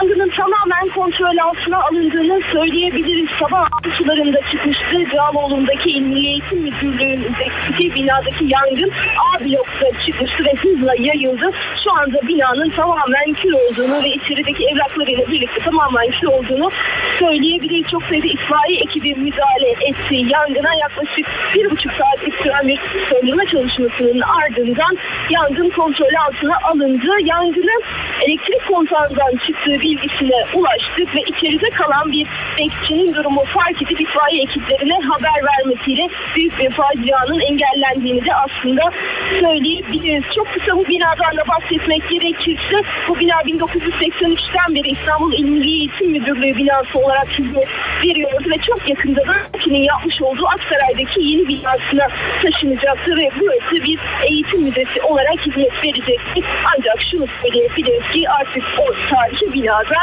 [0.00, 3.30] Yangının tamamen kontrol altına alındığını söyleyebiliriz.
[3.40, 5.10] Sabah 6 sularında çıkmıştı.
[5.12, 8.92] Cağaloğlu'ndaki İl Eğitim Müdürlüğü'ndeki binadaki yangın
[9.26, 11.46] A blokta çıkmıştı ve hızla yayıldı.
[11.84, 16.70] Şu anda binanın tamamen kül olduğunu ve içerideki evraklarıyla birlikte tamamen kül olduğunu
[17.18, 17.90] söyleyebiliriz.
[17.90, 20.14] Çok sayıda itfaiye ekibi müdahale etti.
[20.14, 24.96] Yangına yaklaşık bir buçuk saat süren bir söndürme çalışmasının ardından
[25.30, 27.08] yangın kontrol altına alındı.
[27.24, 27.82] Yangının
[28.20, 32.26] elektrik kontağından çıktığı bilgisine ulaştık ve içeride kalan bir
[32.58, 38.82] bekçinin durumu fark edip itfaiye ekiplerine haber vermesiyle büyük bir facianın engellendiğini de aslında
[39.30, 40.24] söyleyebiliriz.
[40.34, 46.10] Çok kısa bu binadan da bahsetmek gerekirse bu bina 1983'ten beri İstanbul İl Milli Eğitim
[46.10, 47.68] Müdürlüğü binası olarak hizmet
[48.04, 52.06] veriyordu ve çok yakında da ülkenin yapmış olduğu Aksaray'daki yeni binasına
[52.42, 53.98] taşınacaktır ve burası bir
[54.30, 56.44] eğitim müzesi olarak hizmet verecektir.
[56.76, 60.00] Ancak şunu söyleyebiliriz ki artık o tarihi binada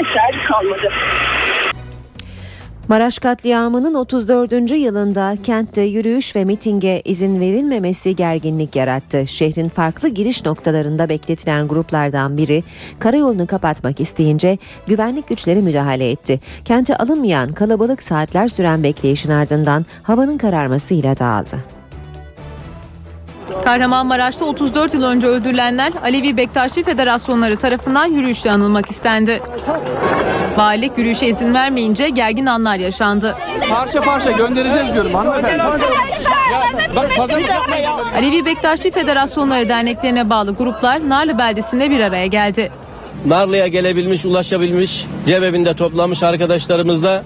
[0.00, 0.88] eser kalmadı.
[2.88, 4.70] Maraş katliamının 34.
[4.70, 9.26] yılında kentte yürüyüş ve mitinge izin verilmemesi gerginlik yarattı.
[9.26, 12.62] Şehrin farklı giriş noktalarında bekletilen gruplardan biri
[12.98, 16.40] karayolunu kapatmak isteyince güvenlik güçleri müdahale etti.
[16.64, 21.79] Kente alınmayan kalabalık saatler süren bekleyişin ardından havanın kararmasıyla dağıldı.
[23.64, 29.42] Kahramanmaraş'ta 34 yıl önce öldürülenler Alevi Bektaşi Federasyonları tarafından yürüyüşle anılmak istendi.
[30.56, 33.36] Valilik yürüyüşe izin vermeyince gergin anlar yaşandı.
[33.70, 35.62] Parça parça göndereceğiz diyorum hanımefendi.
[36.96, 37.88] Bak pazarlık yapmayın.
[38.14, 42.70] Alevi Bektaşi Federasyonları derneklerine bağlı gruplar Narlı beldesinde bir araya geldi.
[43.26, 47.22] Narlı'ya gelebilmiş, ulaşabilmiş, cebevinde toplamış arkadaşlarımızla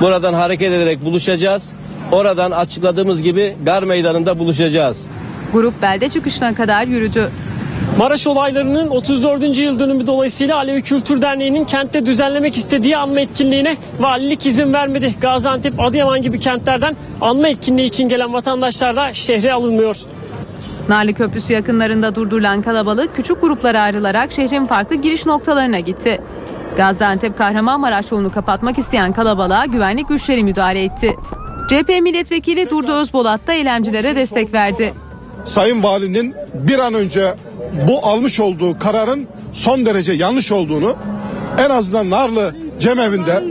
[0.00, 1.68] buradan hareket ederek buluşacağız.
[2.12, 5.06] Oradan açıkladığımız gibi Gar Meydanı'nda buluşacağız.
[5.52, 7.30] Grup belde çıkışına kadar yürüdü.
[7.98, 9.58] Maraş olaylarının 34.
[9.58, 15.14] yıl dönümü dolayısıyla Alevi Kültür Derneği'nin kentte düzenlemek istediği anma etkinliğine valilik izin vermedi.
[15.20, 19.96] Gaziantep, Adıyaman gibi kentlerden anma etkinliği için gelen vatandaşlar da şehre alınmıyor.
[20.88, 26.20] Narlı Köprüsü yakınlarında durdurulan kalabalık küçük gruplara ayrılarak şehrin farklı giriş noktalarına gitti.
[26.76, 31.16] Gaziantep Kahramanmaraş yolunu kapatmak isteyen kalabalığa güvenlik güçleri müdahale etti.
[31.68, 34.92] CHP milletvekili Durdu Özbolat da eylemcilere destek verdi.
[35.44, 37.34] Sayın Valinin bir an önce
[37.88, 40.96] bu almış olduğu kararın son derece yanlış olduğunu
[41.58, 43.42] en azından Narlı Cemevinde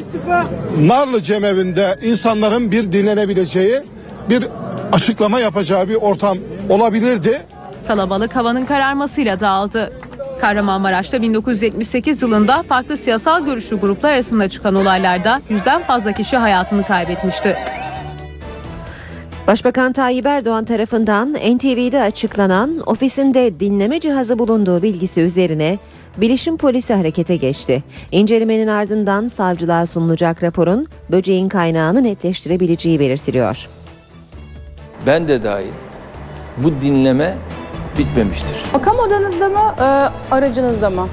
[0.82, 3.82] Narlı Cemevinde insanların bir dinlenebileceği
[4.30, 4.48] bir
[4.92, 6.38] açıklama yapacağı bir ortam
[6.70, 7.42] olabilirdi.
[7.88, 9.94] Kalabalık havanın kararmasıyla dağıldı.
[10.42, 17.58] Kahramanmaraş'ta 1978 yılında farklı siyasal görüşlü gruplar arasında çıkan olaylarda yüzden fazla kişi hayatını kaybetmişti.
[19.48, 25.80] Başbakan Tayyip Erdoğan tarafından NTV'de açıklanan ofisinde dinleme cihazı bulunduğu bilgisi üzerine
[26.18, 27.84] bilişim polisi harekete geçti.
[28.12, 33.68] İncelemenin ardından savcılığa sunulacak raporun böceğin kaynağını netleştirebileceği belirtiliyor.
[35.06, 35.72] Ben de dahil
[36.58, 37.38] bu dinleme
[37.98, 38.64] bitmemiştir.
[38.74, 39.84] Makam odanızda mı, e,
[40.36, 41.08] aracınızda mı?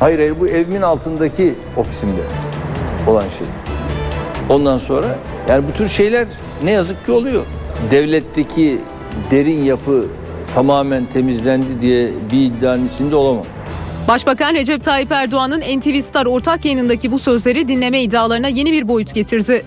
[0.00, 2.22] Hayır hayır bu evimin altındaki ofisimde
[3.06, 3.46] olan şey.
[4.48, 5.06] Ondan sonra
[5.48, 6.28] yani bu tür şeyler
[6.64, 7.42] ne yazık ki oluyor.
[7.90, 8.78] Devletteki
[9.30, 10.06] derin yapı
[10.54, 13.44] tamamen temizlendi diye bir iddianın içinde olamam.
[14.08, 19.14] Başbakan Recep Tayyip Erdoğan'ın NTV Star ortak yayınındaki bu sözleri dinleme iddialarına yeni bir boyut
[19.14, 19.62] getirdi.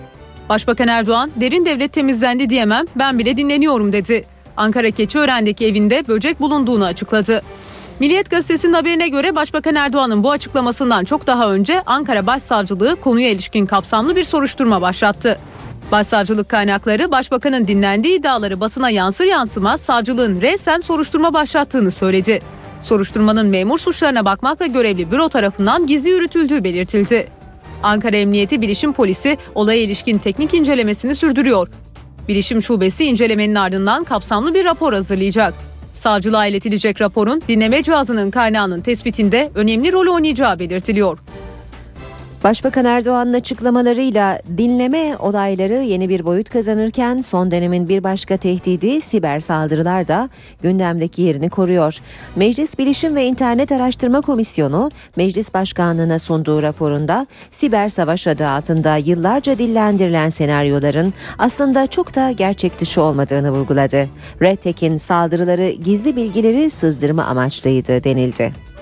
[0.48, 4.24] Başbakan Erdoğan, derin devlet temizlendi diyemem, ben bile dinleniyorum dedi.
[4.56, 7.42] Ankara Keçiören'deki evinde böcek bulunduğunu açıkladı.
[8.00, 13.66] Milliyet Gazetesi'nin haberine göre Başbakan Erdoğan'ın bu açıklamasından çok daha önce Ankara Başsavcılığı konuya ilişkin
[13.66, 15.38] kapsamlı bir soruşturma başlattı.
[15.94, 22.40] Başsavcılık kaynakları başbakanın dinlendiği iddiaları basına yansır yansımaz savcılığın resen soruşturma başlattığını söyledi.
[22.82, 27.26] Soruşturmanın memur suçlarına bakmakla görevli büro tarafından gizli yürütüldüğü belirtildi.
[27.82, 31.68] Ankara Emniyeti Bilişim Polisi olaya ilişkin teknik incelemesini sürdürüyor.
[32.28, 35.54] Bilişim Şubesi incelemenin ardından kapsamlı bir rapor hazırlayacak.
[35.94, 41.18] Savcılığa iletilecek raporun dinleme cihazının kaynağının tespitinde önemli rol oynayacağı belirtiliyor.
[42.44, 49.40] Başbakan Erdoğan'ın açıklamalarıyla dinleme olayları yeni bir boyut kazanırken son dönemin bir başka tehdidi siber
[49.40, 50.28] saldırılar da
[50.62, 51.98] gündemdeki yerini koruyor.
[52.36, 59.58] Meclis Bilişim ve İnternet Araştırma Komisyonu Meclis Başkanlığı'na sunduğu raporunda siber savaş adı altında yıllarca
[59.58, 64.08] dillendirilen senaryoların aslında çok da gerçek dışı olmadığını vurguladı.
[64.42, 68.73] Red Tech'in saldırıları gizli bilgileri sızdırma amaçlıydı denildi.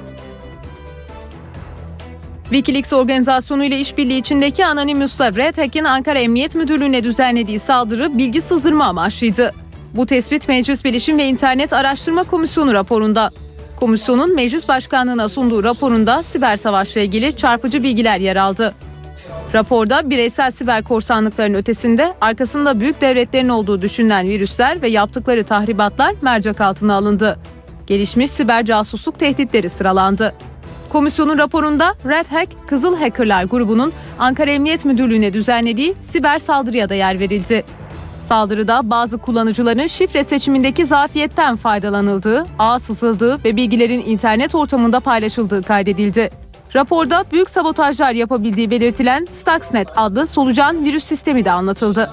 [2.52, 8.84] Wikileaks organizasyonu ile işbirliği içindeki Anonymous'la Red Hack'in Ankara Emniyet Müdürlüğü'ne düzenlediği saldırı bilgi sızdırma
[8.84, 9.52] amaçlıydı.
[9.94, 13.30] Bu tespit Meclis Bilişim ve İnternet Araştırma Komisyonu raporunda.
[13.76, 18.74] Komisyonun meclis başkanlığına sunduğu raporunda siber savaşla ilgili çarpıcı bilgiler yer aldı.
[19.54, 26.60] Raporda bireysel siber korsanlıkların ötesinde arkasında büyük devletlerin olduğu düşünülen virüsler ve yaptıkları tahribatlar mercek
[26.60, 27.38] altına alındı.
[27.86, 30.34] Gelişmiş siber casusluk tehditleri sıralandı.
[30.92, 37.18] Komisyonun raporunda Red Hack, Kızıl Hackerlar grubunun Ankara Emniyet Müdürlüğü'ne düzenlediği siber saldırıya da yer
[37.18, 37.64] verildi.
[38.16, 46.30] Saldırıda bazı kullanıcıların şifre seçimindeki zafiyetten faydalanıldığı, ağ sızıldığı ve bilgilerin internet ortamında paylaşıldığı kaydedildi.
[46.74, 52.10] Raporda büyük sabotajlar yapabildiği belirtilen Stuxnet adlı solucan virüs sistemi de anlatıldı.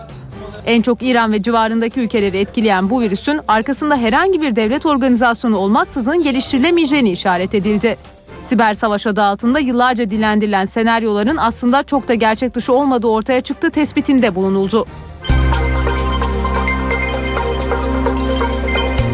[0.66, 6.24] En çok İran ve civarındaki ülkeleri etkileyen bu virüsün arkasında herhangi bir devlet organizasyonu olmaksızın
[6.24, 7.98] geliştirilemeyeceğini işaret edildi.
[8.50, 13.70] Siber savaş adı altında yıllarca dilendirilen senaryoların aslında çok da gerçek dışı olmadığı ortaya çıktı
[13.72, 14.86] tespitinde bulunuldu.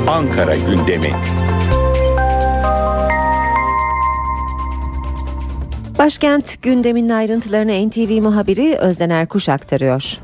[0.07, 1.11] Ankara gündemi.
[5.99, 10.17] Başkent gündeminin ayrıntılarını NTV muhabiri Özden Erkuş aktarıyor.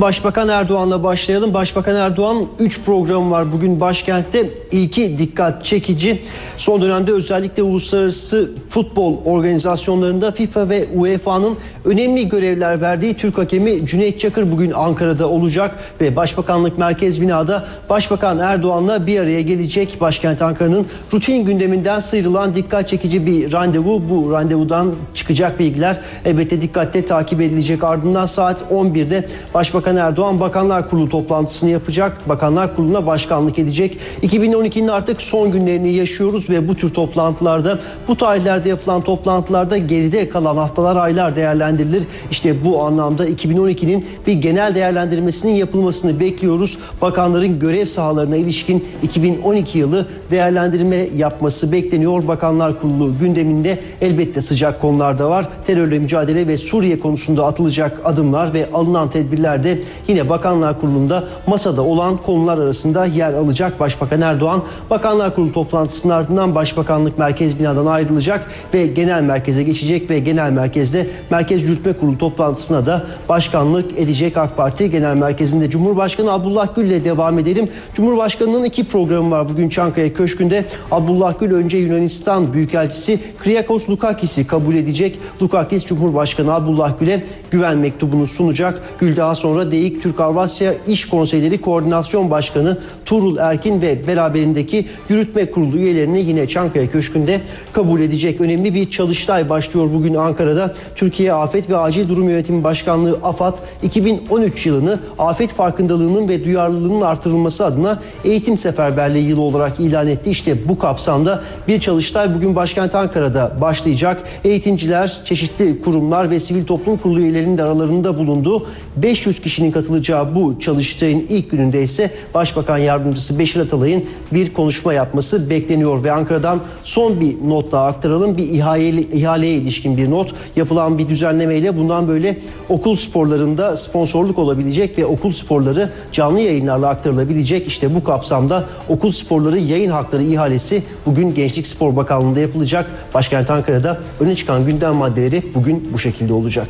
[0.00, 1.54] Başbakan Erdoğan'la başlayalım.
[1.54, 4.50] Başbakan Erdoğan 3 programı var bugün başkentte.
[4.72, 6.22] İlki dikkat çekici.
[6.58, 14.20] Son dönemde özellikle uluslararası futbol organizasyonlarında FIFA ve UEFA'nın önemli görevler verdiği Türk hakemi Cüneyt
[14.20, 20.00] Çakır bugün Ankara'da olacak ve Başbakanlık Merkez Bina'da Başbakan Erdoğan'la bir araya gelecek.
[20.00, 24.02] Başkent Ankara'nın rutin gündeminden sıyrılan dikkat çekici bir randevu.
[24.10, 27.84] Bu randevudan çıkacak bilgiler elbette dikkatle takip edilecek.
[27.84, 32.28] Ardından saat 11'de Başbakan Erdoğan Bakanlar Kurulu toplantısını yapacak.
[32.28, 33.98] Bakanlar Kurulu'na başkanlık edecek.
[34.22, 37.78] 2012'nin artık son günlerini yaşıyoruz ve bu tür toplantılarda,
[38.08, 42.02] bu tarihlerde yapılan toplantılarda geride kalan haftalar, aylar değerlendirilir.
[42.30, 46.78] İşte bu anlamda 2012'nin bir genel değerlendirmesinin yapılmasını bekliyoruz.
[47.02, 52.28] Bakanların görev sahalarına ilişkin 2012 yılı değerlendirme yapması bekleniyor.
[52.28, 55.48] Bakanlar Kurulu gündeminde elbette sıcak konular da var.
[55.66, 61.82] Terörle mücadele ve Suriye konusunda atılacak adımlar ve alınan tedbirler de yine Bakanlar Kurulu'nda masada
[61.82, 63.80] olan konular arasında yer alacak.
[63.80, 70.18] Başbakan Erdoğan Bakanlar Kurulu toplantısının ardından Başbakanlık Merkez Binadan ayrılacak ve genel merkeze geçecek ve
[70.18, 76.76] genel merkezde Merkez Yürütme Kurulu toplantısına da başkanlık edecek AK Parti Genel Merkezi'nde Cumhurbaşkanı Abdullah
[76.76, 77.68] Gül ile devam edelim.
[77.94, 80.64] Cumhurbaşkanının iki programı var bugün Çankaya Köşkü'nde.
[80.90, 85.18] Abdullah Gül önce Yunanistan Büyükelçisi Kriakos Lukakis'i kabul edecek.
[85.42, 88.82] Lukakis Cumhurbaşkanı Abdullah Gül'e güven mektubunu sunacak.
[88.98, 95.50] Gül daha sonra DEİK Türk Avrasya İş Konseyleri Koordinasyon Başkanı Tuğrul Erkin ve beraberindeki yürütme
[95.50, 97.40] kurulu üyelerini yine Çankaya Köşkü'nde
[97.72, 98.40] kabul edecek.
[98.40, 100.74] Önemli bir çalıştay başlıyor bugün Ankara'da.
[100.96, 107.64] Türkiye Afet ve Acil Durum Yönetimi Başkanlığı AFAD 2013 yılını afet farkındalığının ve duyarlılığının artırılması
[107.64, 110.30] adına eğitim seferberliği yılı olarak ilan etti.
[110.30, 114.22] İşte bu kapsamda bir çalıştay bugün başkent Ankara'da başlayacak.
[114.44, 118.66] Eğitimciler, çeşitli kurumlar ve sivil toplum kurulu üyelerinin de aralarında bulunduğu
[119.02, 125.50] 500 kişinin katılacağı bu çalıştayın ilk gününde ise Başbakan Yardımcısı Beşir Atalay'ın bir konuşma yapması
[125.50, 128.36] bekleniyor ve Ankara'dan son bir not daha aktaralım.
[128.36, 132.38] Bir ihaleye, ihaleye ilişkin bir not yapılan bir düzenlemeyle bundan böyle
[132.68, 137.66] okul sporlarında sponsorluk olabilecek ve okul sporları canlı yayınlarla aktarılabilecek.
[137.66, 142.90] İşte bu kapsamda okul sporları yayın hakları ihalesi bugün Gençlik Spor Bakanlığı'nda yapılacak.
[143.14, 146.68] Başkent Ankara'da öne çıkan gündem maddeleri bugün bu şekilde olacak.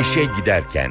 [0.00, 0.90] İşe giderken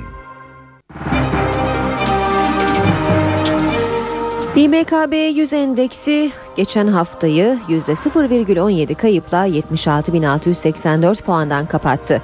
[4.56, 12.22] İMKB 100 endeksi geçen haftayı %0,17 kayıpla 76.684 puandan kapattı.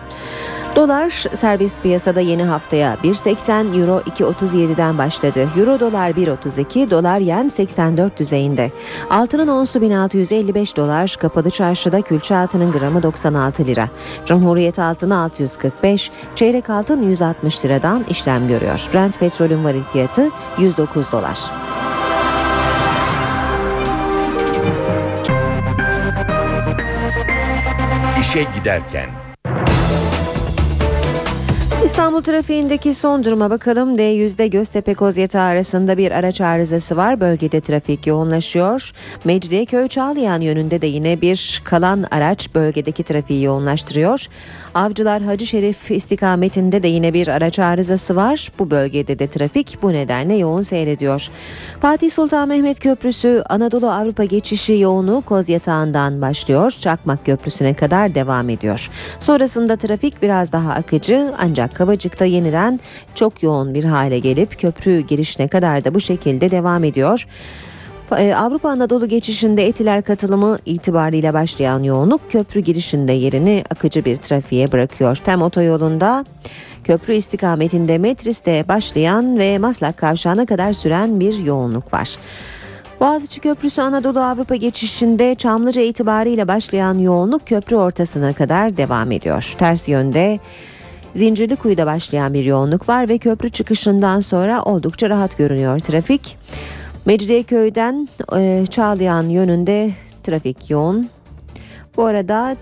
[0.75, 5.49] Dolar serbest piyasada yeni haftaya 1.80 Euro 2.37'den başladı.
[5.57, 8.71] Euro dolar 1.32, dolar yen 84 düzeyinde.
[9.09, 13.89] Altının onsu 1655 dolar, kapalı çarşıda külçe altının gramı 96 lira.
[14.25, 18.87] Cumhuriyet altını 645, çeyrek altın 160 liradan işlem görüyor.
[18.93, 21.39] Brent petrolün varil fiyatı 109 dolar.
[28.21, 29.28] İşe giderken
[31.99, 33.95] İstanbul trafiğindeki son duruma bakalım.
[33.95, 37.19] D100'de Göztepe Kozyatağı arasında bir araç arızası var.
[37.19, 38.91] Bölgede trafik yoğunlaşıyor.
[39.23, 44.25] Mecidiyeköy Çağlayan yönünde de yine bir kalan araç bölgedeki trafiği yoğunlaştırıyor.
[44.73, 48.51] Avcılar Hacı Şerif istikametinde de yine bir araç arızası var.
[48.59, 51.27] Bu bölgede de trafik bu nedenle yoğun seyrediyor.
[51.81, 56.71] Fatih Sultan Mehmet Köprüsü Anadolu Avrupa geçişi yoğunluğu Kozyatağı'ndan başlıyor.
[56.71, 58.89] Çakmak Köprüsü'ne kadar devam ediyor.
[59.19, 62.79] Sonrasında trafik biraz daha akıcı ancak Kavacık'ta yeniden
[63.15, 67.27] çok yoğun bir hale gelip köprü girişine kadar da bu şekilde devam ediyor.
[68.17, 74.71] Ee, Avrupa Anadolu geçişinde etiler katılımı itibariyle başlayan yoğunluk köprü girişinde yerini akıcı bir trafiğe
[74.71, 75.15] bırakıyor.
[75.15, 76.25] Tem otoyolunda
[76.83, 82.17] köprü istikametinde Metris'te başlayan ve Maslak kavşağına kadar süren bir yoğunluk var.
[82.99, 89.55] Boğaziçi Köprüsü Anadolu Avrupa geçişinde Çamlıca itibariyle başlayan yoğunluk köprü ortasına kadar devam ediyor.
[89.57, 90.39] Ters yönde
[91.15, 96.37] Zincirlikuyu'da başlayan bir yoğunluk var ve köprü çıkışından sonra oldukça rahat görünüyor trafik.
[97.05, 99.91] Mecidiyeköy'den e, Çağlayan yönünde
[100.23, 101.09] trafik yoğun.
[101.97, 102.55] Bu arada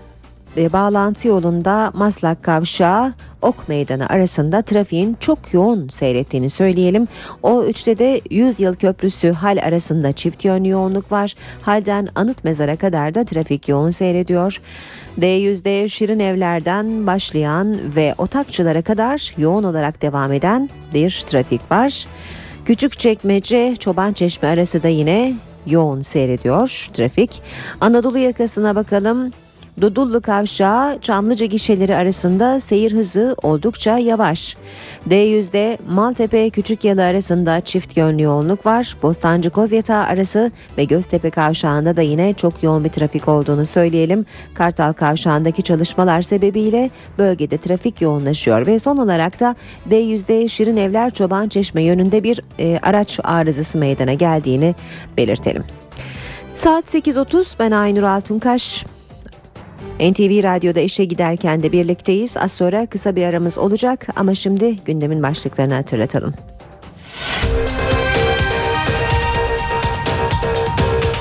[0.56, 7.08] e, bağlantı yolunda Maslak Kavşağı Ok Meydanı arasında trafiğin çok yoğun seyrettiğini söyleyelim.
[7.42, 11.34] O üçte de 100 yıl köprüsü hal arasında çift yönlü yoğunluk var.
[11.62, 14.60] Halden Anıt Mezar'a kadar da trafik yoğun seyrediyor.
[15.20, 22.06] D100'de Şirin Evler'den başlayan ve Otakçılara kadar yoğun olarak devam eden bir trafik var.
[22.64, 25.34] Küçükçekmece Çoban Çeşme arası da yine
[25.66, 27.42] yoğun seyrediyor trafik.
[27.80, 29.32] Anadolu yakasına bakalım.
[29.80, 34.56] Dudullu Kavşağı Çamlıca gişeleri arasında seyir hızı oldukça yavaş.
[35.08, 38.96] D100'de Maltepe Küçükyalı arasında çift yönlü yoğunluk var.
[39.02, 44.24] Bostancı Kozyatağı arası ve Göztepe Kavşağı'nda da yine çok yoğun bir trafik olduğunu söyleyelim.
[44.54, 49.56] Kartal Kavşağı'ndaki çalışmalar sebebiyle bölgede trafik yoğunlaşıyor ve son olarak da
[49.90, 54.74] D100'de Şirin Evler Çoban Çeşme yönünde bir e, araç arızası meydana geldiğini
[55.16, 55.64] belirtelim.
[56.54, 58.84] Saat 8.30 ben Aynur Altunkaş.
[60.00, 62.36] NTV Radyo'da işe giderken de birlikteyiz.
[62.36, 66.34] Az sonra kısa bir aramız olacak ama şimdi gündemin başlıklarını hatırlatalım.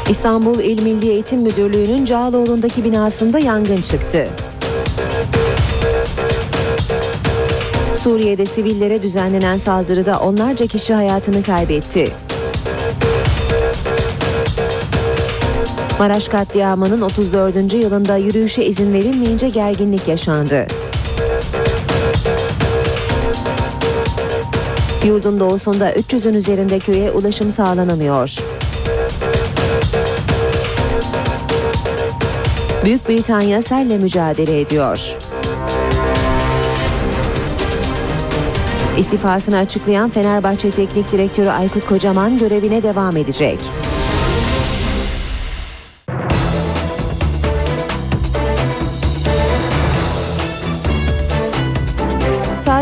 [0.10, 4.30] İstanbul İl Milli Eğitim Müdürlüğü'nün Cağaloğlu'ndaki binasında yangın çıktı.
[7.96, 12.12] Suriye'de sivillere düzenlenen saldırıda onlarca kişi hayatını kaybetti.
[16.00, 17.74] Maraş katliamının 34.
[17.74, 20.68] yılında yürüyüşe izin verilmeyince gerginlik yaşandı.
[25.06, 28.36] Yurdun doğusunda 300'ün üzerinde köye ulaşım sağlanamıyor.
[32.84, 35.16] Büyük Britanya selle mücadele ediyor.
[38.98, 43.60] İstifasını açıklayan Fenerbahçe Teknik Direktörü Aykut Kocaman görevine devam edecek.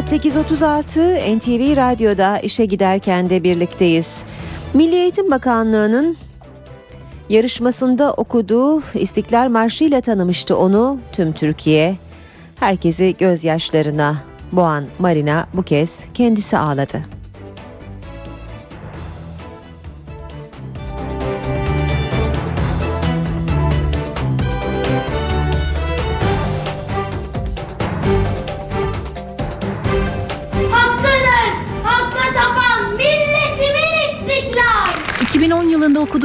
[0.10, 4.26] Saat 8.36 NTV Radyo'da işe giderken de birlikteyiz.
[4.74, 6.18] Milli Eğitim Bakanlığı'nın
[7.30, 11.96] yarışmasında okuduğu İstiklal Marşı ile tanımıştı onu tüm Türkiye.
[12.60, 14.16] Herkesi gözyaşlarına
[14.52, 17.02] boğan Marina bu kez kendisi ağladı.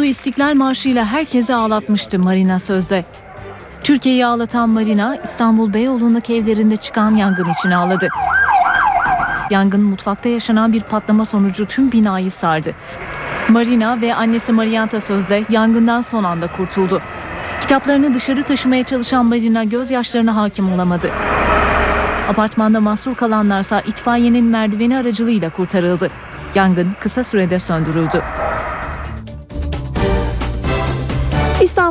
[0.01, 3.05] Okuduğu İstiklal Marşı'yla herkesi ağlatmıştı Marina Sözde.
[3.85, 8.09] Türkiye'yi ağlatan Marina, İstanbul Beyoğlu'ndaki evlerinde çıkan yangın için ağladı.
[9.51, 12.73] Yangın mutfakta yaşanan bir patlama sonucu tüm binayı sardı.
[13.49, 17.01] Marina ve annesi Marianta Sözde yangından son anda kurtuldu.
[17.61, 21.11] Kitaplarını dışarı taşımaya çalışan Marina gözyaşlarına hakim olamadı.
[22.29, 26.09] Apartmanda mahsur kalanlarsa itfaiyenin merdiveni aracılığıyla kurtarıldı.
[26.55, 28.23] Yangın kısa sürede söndürüldü.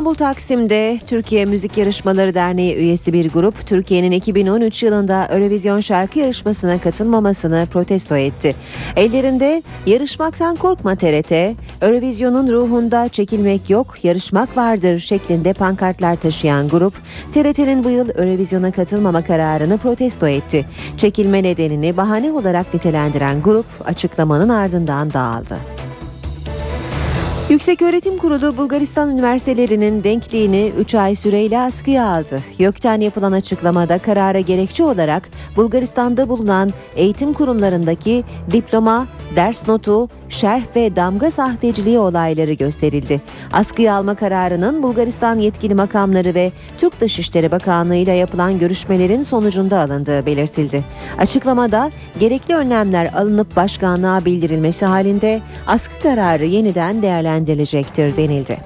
[0.00, 6.78] İstanbul Taksim'de Türkiye Müzik Yarışmaları Derneği üyesi bir grup Türkiye'nin 2013 yılında Eurovision şarkı yarışmasına
[6.78, 8.54] katılmamasını protesto etti.
[8.96, 11.32] Ellerinde yarışmaktan korkma TRT,
[11.82, 16.94] Eurovision'un ruhunda çekilmek yok, yarışmak vardır şeklinde pankartlar taşıyan grup
[17.32, 20.66] TRT'nin bu yıl Eurovision'a katılmama kararını protesto etti.
[20.96, 25.79] Çekilme nedenini bahane olarak nitelendiren grup açıklamanın ardından dağıldı.
[27.50, 32.42] Yükseköğretim Kurulu Bulgaristan üniversitelerinin denkliğini 3 ay süreyle askıya aldı.
[32.58, 40.96] YÖK'ten yapılan açıklamada karara gerekçe olarak Bulgaristan'da bulunan eğitim kurumlarındaki diploma, ders notu, şerh ve
[40.96, 43.20] damga sahteciliği olayları gösterildi.
[43.52, 50.26] Askıya alma kararının Bulgaristan yetkili makamları ve Türk Dışişleri Bakanlığı ile yapılan görüşmelerin sonucunda alındığı
[50.26, 50.84] belirtildi.
[51.18, 58.58] Açıklamada gerekli önlemler alınıp başkanlığa bildirilmesi halinde askı kararı yeniden değerlendirilecektir denildi.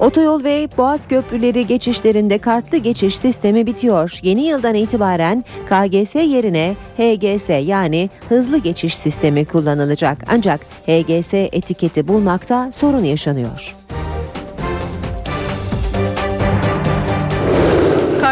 [0.00, 4.18] Otoyol ve Boğaz Köprüleri geçişlerinde kartlı geçiş sistemi bitiyor.
[4.22, 10.18] Yeni yıldan itibaren KGS yerine HGS yani hızlı geçiş sistemi kullanılacak.
[10.28, 13.76] Ancak HGS etiketi bulmakta sorun yaşanıyor.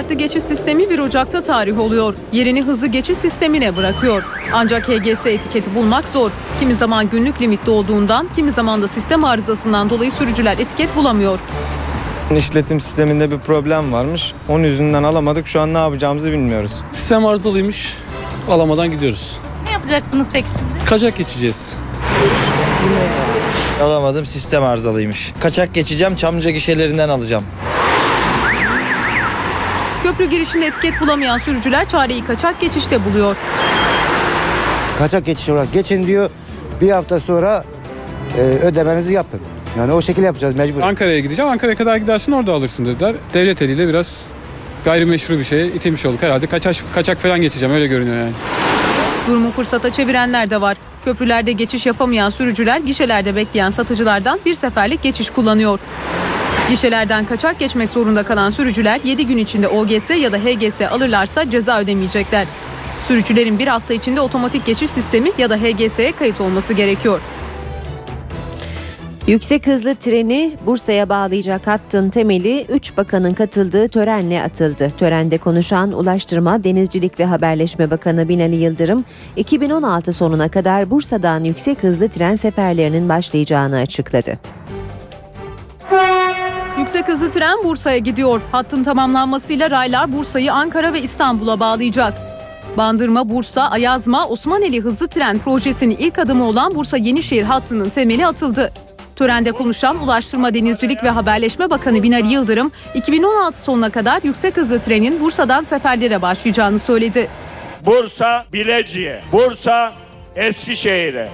[0.06, 2.14] Kartlı geçiş sistemi 1 Ocak'ta tarih oluyor.
[2.32, 4.22] Yerini hızlı geçiş sistemine bırakıyor.
[4.52, 6.30] Ancak HGS etiketi bulmak zor.
[6.60, 11.38] Kimi zaman günlük limitte olduğundan, kimi zaman da sistem arızasından dolayı sürücüler etiket bulamıyor.
[12.36, 14.34] İşletim sisteminde bir problem varmış.
[14.48, 15.46] Onun yüzünden alamadık.
[15.46, 16.82] Şu an ne yapacağımızı bilmiyoruz.
[16.92, 17.96] Sistem arızalıymış.
[18.50, 19.38] Alamadan gidiyoruz.
[19.64, 20.88] Ne yapacaksınız peki şimdi?
[20.88, 21.76] Kaçak geçeceğiz.
[23.82, 24.26] Alamadım.
[24.26, 25.32] Sistem arızalıymış.
[25.40, 26.16] Kaçak geçeceğim.
[26.16, 27.44] Çamlıca gişelerinden alacağım.
[30.18, 33.36] Köprü girişinde etiket bulamayan sürücüler çareyi kaçak geçişte buluyor.
[34.98, 36.30] kaçak geçiş olarak geçin diyor.
[36.80, 37.64] Bir hafta sonra
[38.38, 39.40] e, ödemenizi yapın.
[39.78, 40.82] Yani o şekilde yapacağız mecbur.
[40.82, 41.50] Ankara'ya gideceğim.
[41.50, 43.14] Ankara'ya kadar gidersin orada alırsın dediler.
[43.34, 44.06] Devlet eliyle biraz
[44.84, 46.22] gayrimeşru bir şeye itilmiş olduk.
[46.22, 48.32] Herhalde kaçak, kaçak falan geçeceğim öyle görünüyor yani.
[49.28, 50.76] Durumu fırsata çevirenler de var.
[51.04, 55.78] Köprülerde geçiş yapamayan sürücüler gişelerde bekleyen satıcılardan bir seferlik geçiş kullanıyor.
[56.70, 61.80] Gişelerden kaçak geçmek zorunda kalan sürücüler 7 gün içinde OGS ya da HGS alırlarsa ceza
[61.80, 62.46] ödemeyecekler.
[63.08, 67.20] Sürücülerin bir hafta içinde otomatik geçiş sistemi ya da HGS'ye kayıt olması gerekiyor.
[69.26, 74.90] Yüksek hızlı treni Bursa'ya bağlayacak hattın temeli 3 bakanın katıldığı törenle atıldı.
[74.98, 79.04] Törende konuşan Ulaştırma, Denizcilik ve Haberleşme Bakanı Binali Yıldırım,
[79.36, 84.38] 2016 sonuna kadar Bursa'dan yüksek hızlı tren seferlerinin başlayacağını açıkladı.
[86.86, 88.40] Yüksek hızlı tren Bursa'ya gidiyor.
[88.52, 92.14] Hattın tamamlanmasıyla raylar Bursa'yı Ankara ve İstanbul'a bağlayacak.
[92.76, 98.72] Bandırma, Bursa, Ayazma, Osmaneli hızlı tren projesinin ilk adımı olan Bursa Yenişehir hattının temeli atıldı.
[99.16, 105.20] Törende konuşan Ulaştırma, Denizcilik ve Haberleşme Bakanı Binali Yıldırım, 2016 sonuna kadar yüksek hızlı trenin
[105.20, 107.28] Bursa'dan seferlere başlayacağını söyledi.
[107.86, 109.92] Bursa Bilecik'e, Bursa
[110.36, 111.28] Eskişehir'e,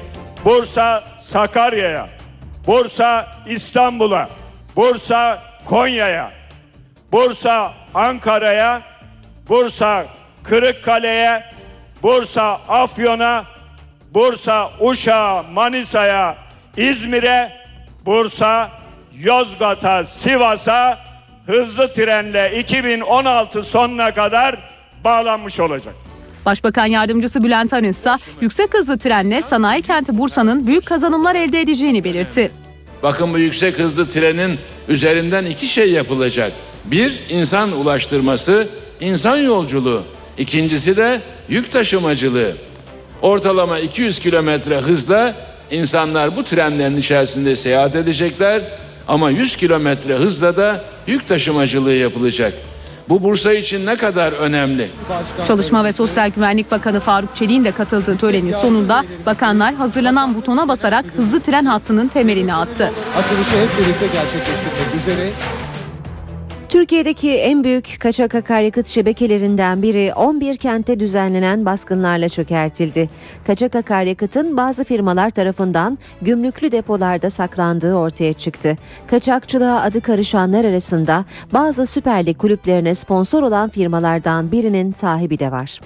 [0.45, 2.09] Bursa Sakarya'ya,
[2.67, 4.29] Bursa İstanbul'a,
[4.77, 6.33] Bursa Konya'ya,
[7.13, 8.83] Bursa Ankara'ya,
[9.49, 10.07] Bursa
[10.45, 11.45] Kırıkkale'ye,
[12.03, 13.45] Bursa Afyon'a,
[14.15, 16.37] Bursa Uşak'a, Manisa'ya,
[16.77, 17.53] İzmir'e,
[18.07, 18.71] Bursa,
[19.19, 20.99] Yozgat'a, Sivas'a
[21.47, 24.59] hızlı trenle 2016 sonuna kadar
[25.05, 25.95] bağlanmış olacak.
[26.47, 32.05] Başbakan Yardımcısı Bülent Arınç ise yüksek hızlı trenle sanayi kenti Bursa'nın büyük kazanımlar elde edeceğini
[32.05, 32.53] belirtti.
[33.03, 34.59] Bakın bu yüksek hızlı trenin
[34.89, 36.53] üzerinden iki şey yapılacak.
[36.85, 38.69] Bir, insan ulaştırması,
[39.01, 40.03] insan yolculuğu.
[40.39, 42.53] İkincisi de yük taşımacılığı.
[43.23, 45.35] Ortalama 200 kilometre hızla
[45.71, 48.63] insanlar bu trenlerin içerisinde seyahat edecekler.
[49.09, 52.55] Ama 100 kilometre hızla da yük taşımacılığı yapılacak.
[53.09, 54.91] Bu Bursa için ne kadar önemli?
[55.47, 61.05] Çalışma ve Sosyal Güvenlik Bakanı Faruk Çelik'in de katıldığı törenin sonunda bakanlar hazırlanan butona basarak
[61.17, 62.91] hızlı tren hattının temelini attı.
[63.19, 65.31] Açılışı hep birlikte gerçekleştirecek üzere
[66.73, 73.09] Türkiye'deki en büyük kaçak akaryakıt şebekelerinden biri 11 kentte düzenlenen baskınlarla çökertildi.
[73.47, 78.77] Kaçak akaryakıtın bazı firmalar tarafından gümrüklü depolarda saklandığı ortaya çıktı.
[79.07, 85.81] Kaçakçılığa adı karışanlar arasında bazı Süper Lig kulüplerine sponsor olan firmalardan birinin sahibi de var.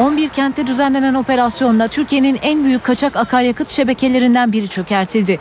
[0.00, 5.38] 11 kentte düzenlenen operasyonla Türkiye'nin en büyük kaçak akaryakıt şebekelerinden biri çökertildi.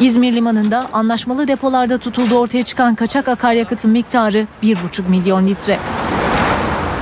[0.00, 5.78] İzmir limanında anlaşmalı depolarda tutulduğu ortaya çıkan kaçak akaryakıtın miktarı 1,5 milyon litre.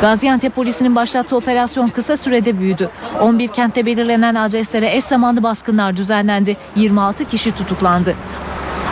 [0.00, 2.90] Gaziantep polisinin başlattığı operasyon kısa sürede büyüdü.
[3.20, 6.56] 11 kentte belirlenen adreslere eş zamanlı baskınlar düzenlendi.
[6.76, 8.14] 26 kişi tutuklandı.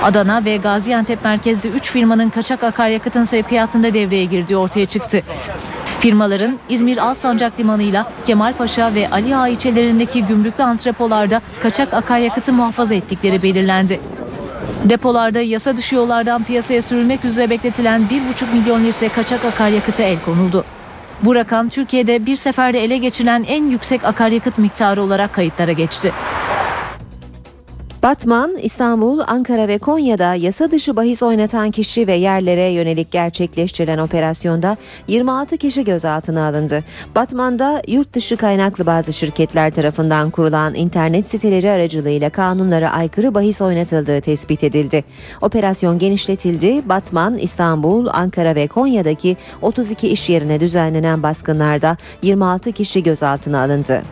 [0.03, 5.23] Adana ve Gaziantep merkezli 3 firmanın kaçak akaryakıtın sevkiyatında devreye girdiği ortaya çıktı.
[6.07, 13.43] Firmaların İzmir Alsancak Limanı'yla Kemalpaşa ve Ali Ağa ilçelerindeki gümrüklü antrepolarda kaçak akaryakıtı muhafaza ettikleri
[13.43, 14.01] belirlendi.
[14.85, 20.65] Depolarda yasa dışı yollardan piyasaya sürülmek üzere bekletilen 1,5 milyon litre kaçak akaryakıta el konuldu.
[21.23, 26.13] Bu rakam Türkiye'de bir seferde ele geçirilen en yüksek akaryakıt miktarı olarak kayıtlara geçti.
[28.07, 34.77] Batman, İstanbul, Ankara ve Konya'da yasa dışı bahis oynatan kişi ve yerlere yönelik gerçekleştirilen operasyonda
[35.07, 36.85] 26 kişi gözaltına alındı.
[37.15, 44.21] Batman'da yurt dışı kaynaklı bazı şirketler tarafından kurulan internet siteleri aracılığıyla kanunlara aykırı bahis oynatıldığı
[44.21, 45.05] tespit edildi.
[45.41, 46.89] Operasyon genişletildi.
[46.89, 54.03] Batman, İstanbul, Ankara ve Konya'daki 32 iş yerine düzenlenen baskınlarda 26 kişi gözaltına alındı.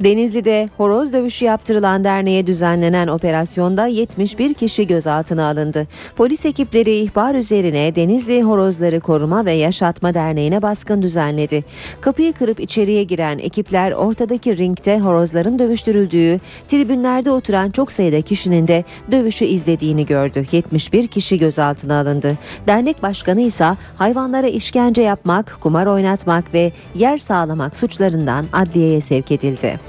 [0.00, 5.86] Denizli'de horoz dövüşü yaptırılan derneğe düzenlenen operasyonda 71 kişi gözaltına alındı.
[6.16, 11.64] Polis ekipleri ihbar üzerine Denizli Horozları Koruma ve Yaşatma Derneği'ne baskın düzenledi.
[12.00, 18.84] Kapıyı kırıp içeriye giren ekipler ortadaki ringte horozların dövüştürüldüğü, tribünlerde oturan çok sayıda kişinin de
[19.10, 20.46] dövüşü izlediğini gördü.
[20.52, 22.38] 71 kişi gözaltına alındı.
[22.66, 29.87] Dernek başkanı ise hayvanlara işkence yapmak, kumar oynatmak ve yer sağlamak suçlarından adliyeye sevk edildi.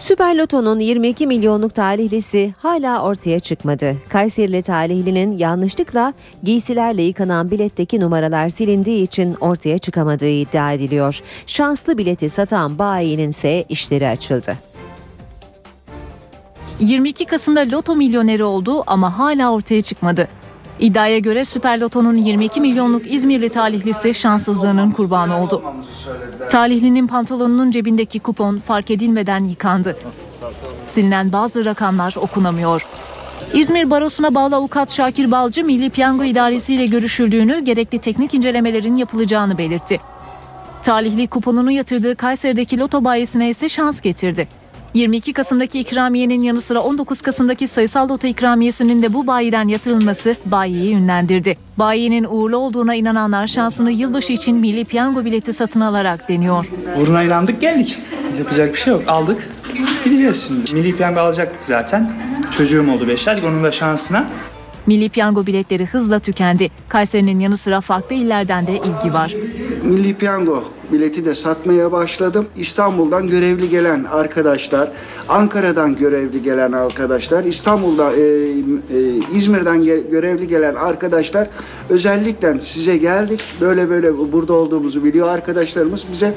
[0.00, 3.96] Süper Loto'nun 22 milyonluk talihlisi hala ortaya çıkmadı.
[4.08, 11.20] Kayserili talihlinin yanlışlıkla giysilerle yıkanan biletteki numaralar silindiği için ortaya çıkamadığı iddia ediliyor.
[11.46, 14.56] Şanslı bileti satan bayinin ise işleri açıldı.
[16.80, 20.28] 22 Kasım'da loto milyoneri oldu ama hala ortaya çıkmadı.
[20.80, 25.62] İddiaya göre Süper Loto'nun 22 milyonluk İzmirli talihlisi şanssızlığının kurbanı oldu.
[26.50, 29.96] Talihlinin pantolonunun cebindeki kupon fark edilmeden yıkandı.
[30.86, 32.86] Silinen bazı rakamlar okunamıyor.
[33.54, 39.58] İzmir Barosu'na bağlı avukat Şakir Balcı, Milli Piyango İdaresi ile görüşüldüğünü, gerekli teknik incelemelerin yapılacağını
[39.58, 40.00] belirtti.
[40.82, 44.48] Talihli kuponunu yatırdığı Kayseri'deki loto bayisine ise şans getirdi.
[44.96, 50.94] 22 Kasım'daki ikramiyenin yanı sıra 19 Kasım'daki sayısal loto ikramiyesinin de bu bayiden yatırılması bayiyi
[50.94, 51.56] ünlendirdi.
[51.78, 56.66] Bayinin uğurlu olduğuna inananlar şansını yılbaşı için milli piyango bileti satın alarak deniyor.
[57.00, 57.98] Uğruna inandık geldik.
[58.38, 59.02] Yapacak bir şey yok.
[59.08, 59.48] Aldık.
[60.04, 60.74] Gideceğiz şimdi.
[60.74, 62.10] Milli piyango alacaktık zaten.
[62.56, 63.44] Çocuğum oldu beş aylık.
[63.44, 64.26] Onun da şansına.
[64.86, 66.70] Milli piyango biletleri hızla tükendi.
[66.88, 69.34] Kayseri'nin yanı sıra farklı illerden de ilgi var.
[69.82, 72.46] Milli Piyango bileti de satmaya başladım.
[72.56, 74.92] İstanbul'dan görevli gelen arkadaşlar,
[75.28, 78.56] Ankara'dan görevli gelen arkadaşlar, İstanbul'da, e, e,
[79.34, 81.48] İzmir'den ge- görevli gelen arkadaşlar
[81.90, 83.40] özellikle size geldik.
[83.60, 86.04] Böyle böyle burada olduğumuzu biliyor arkadaşlarımız.
[86.12, 86.34] Bize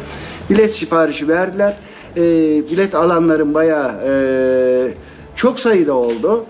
[0.49, 1.77] bilet siparişi verdiler.
[2.17, 2.21] E,
[2.71, 4.93] bilet alanların bayağı e,
[5.35, 6.45] çok sayıda oldu.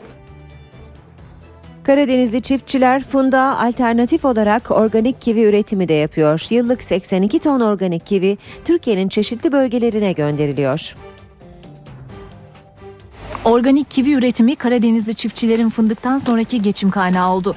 [1.84, 6.48] Karadenizli çiftçiler fındığa alternatif olarak organik kivi üretimi de yapıyor.
[6.50, 10.96] Yıllık 82 ton organik kivi Türkiye'nin çeşitli bölgelerine gönderiliyor.
[13.46, 17.56] Organik kivi üretimi Karadenizli çiftçilerin fındıktan sonraki geçim kaynağı oldu.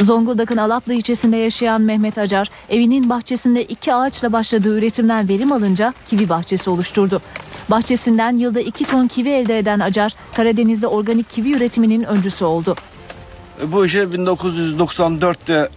[0.00, 6.28] Zonguldak'ın Alaplı ilçesinde yaşayan Mehmet Acar, evinin bahçesinde iki ağaçla başladığı üretimden verim alınca kivi
[6.28, 7.22] bahçesi oluşturdu.
[7.70, 12.76] Bahçesinden yılda 2 ton kivi elde eden Acar, Karadeniz'de organik kivi üretiminin öncüsü oldu.
[13.66, 15.68] Bu işi 1994'te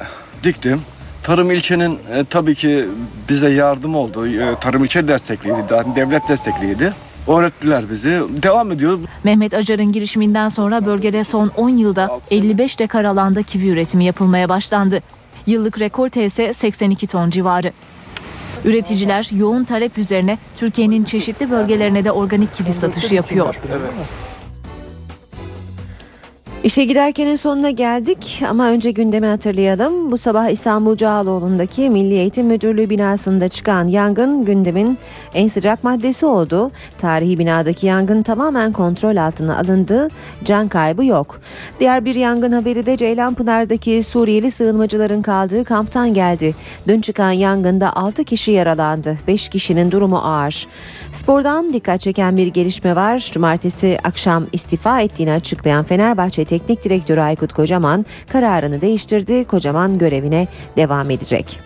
[0.43, 0.81] diktim.
[1.23, 2.85] Tarım ilçenin e, tabii ki
[3.29, 4.27] bize yardım oldu.
[4.27, 5.61] E, tarım ilçe destekliydi,
[5.95, 6.93] devlet destekliydi.
[7.27, 8.21] Öğrettiler bizi.
[8.43, 8.99] Devam ediyoruz.
[9.23, 14.99] Mehmet Acar'ın girişiminden sonra bölgede son 10 yılda 55 dekar alanda kivi üretimi yapılmaya başlandı.
[15.45, 17.71] Yıllık rekolte ise 82 ton civarı.
[18.65, 23.55] Üreticiler yoğun talep üzerine Türkiye'nin çeşitli bölgelerine de organik kivi satışı yapıyor.
[26.67, 30.11] İşe giderkenin sonuna geldik ama önce gündemi hatırlayalım.
[30.11, 34.97] Bu sabah İstanbul Cağaloğlu'ndaki Milli Eğitim Müdürlüğü binasında çıkan yangın gündemin
[35.33, 36.71] en sıcak maddesi oldu.
[36.97, 40.07] Tarihi binadaki yangın tamamen kontrol altına alındı.
[40.43, 41.39] Can kaybı yok.
[41.79, 46.55] Diğer bir yangın haberi de Ceylanpınar'daki Suriyeli sığınmacıların kaldığı kamptan geldi.
[46.87, 49.17] Dün çıkan yangında 6 kişi yaralandı.
[49.27, 50.67] 5 kişinin durumu ağır.
[51.13, 53.29] Spordan dikkat çeken bir gelişme var.
[53.33, 59.45] Cumartesi akşam istifa ettiğini açıklayan Fenerbahçe Teknik Direktörü Aykut Kocaman kararını değiştirdi.
[59.45, 60.47] Kocaman görevine
[60.77, 61.59] devam edecek.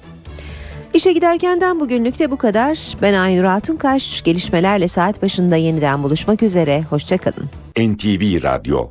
[0.93, 2.93] İşe giderkenden bugünlük de bu kadar.
[3.01, 4.22] Ben Aynur Altunkaş.
[4.23, 6.84] Gelişmelerle saat başında yeniden buluşmak üzere.
[6.89, 7.49] Hoşçakalın.
[7.77, 8.88] NTV Radyo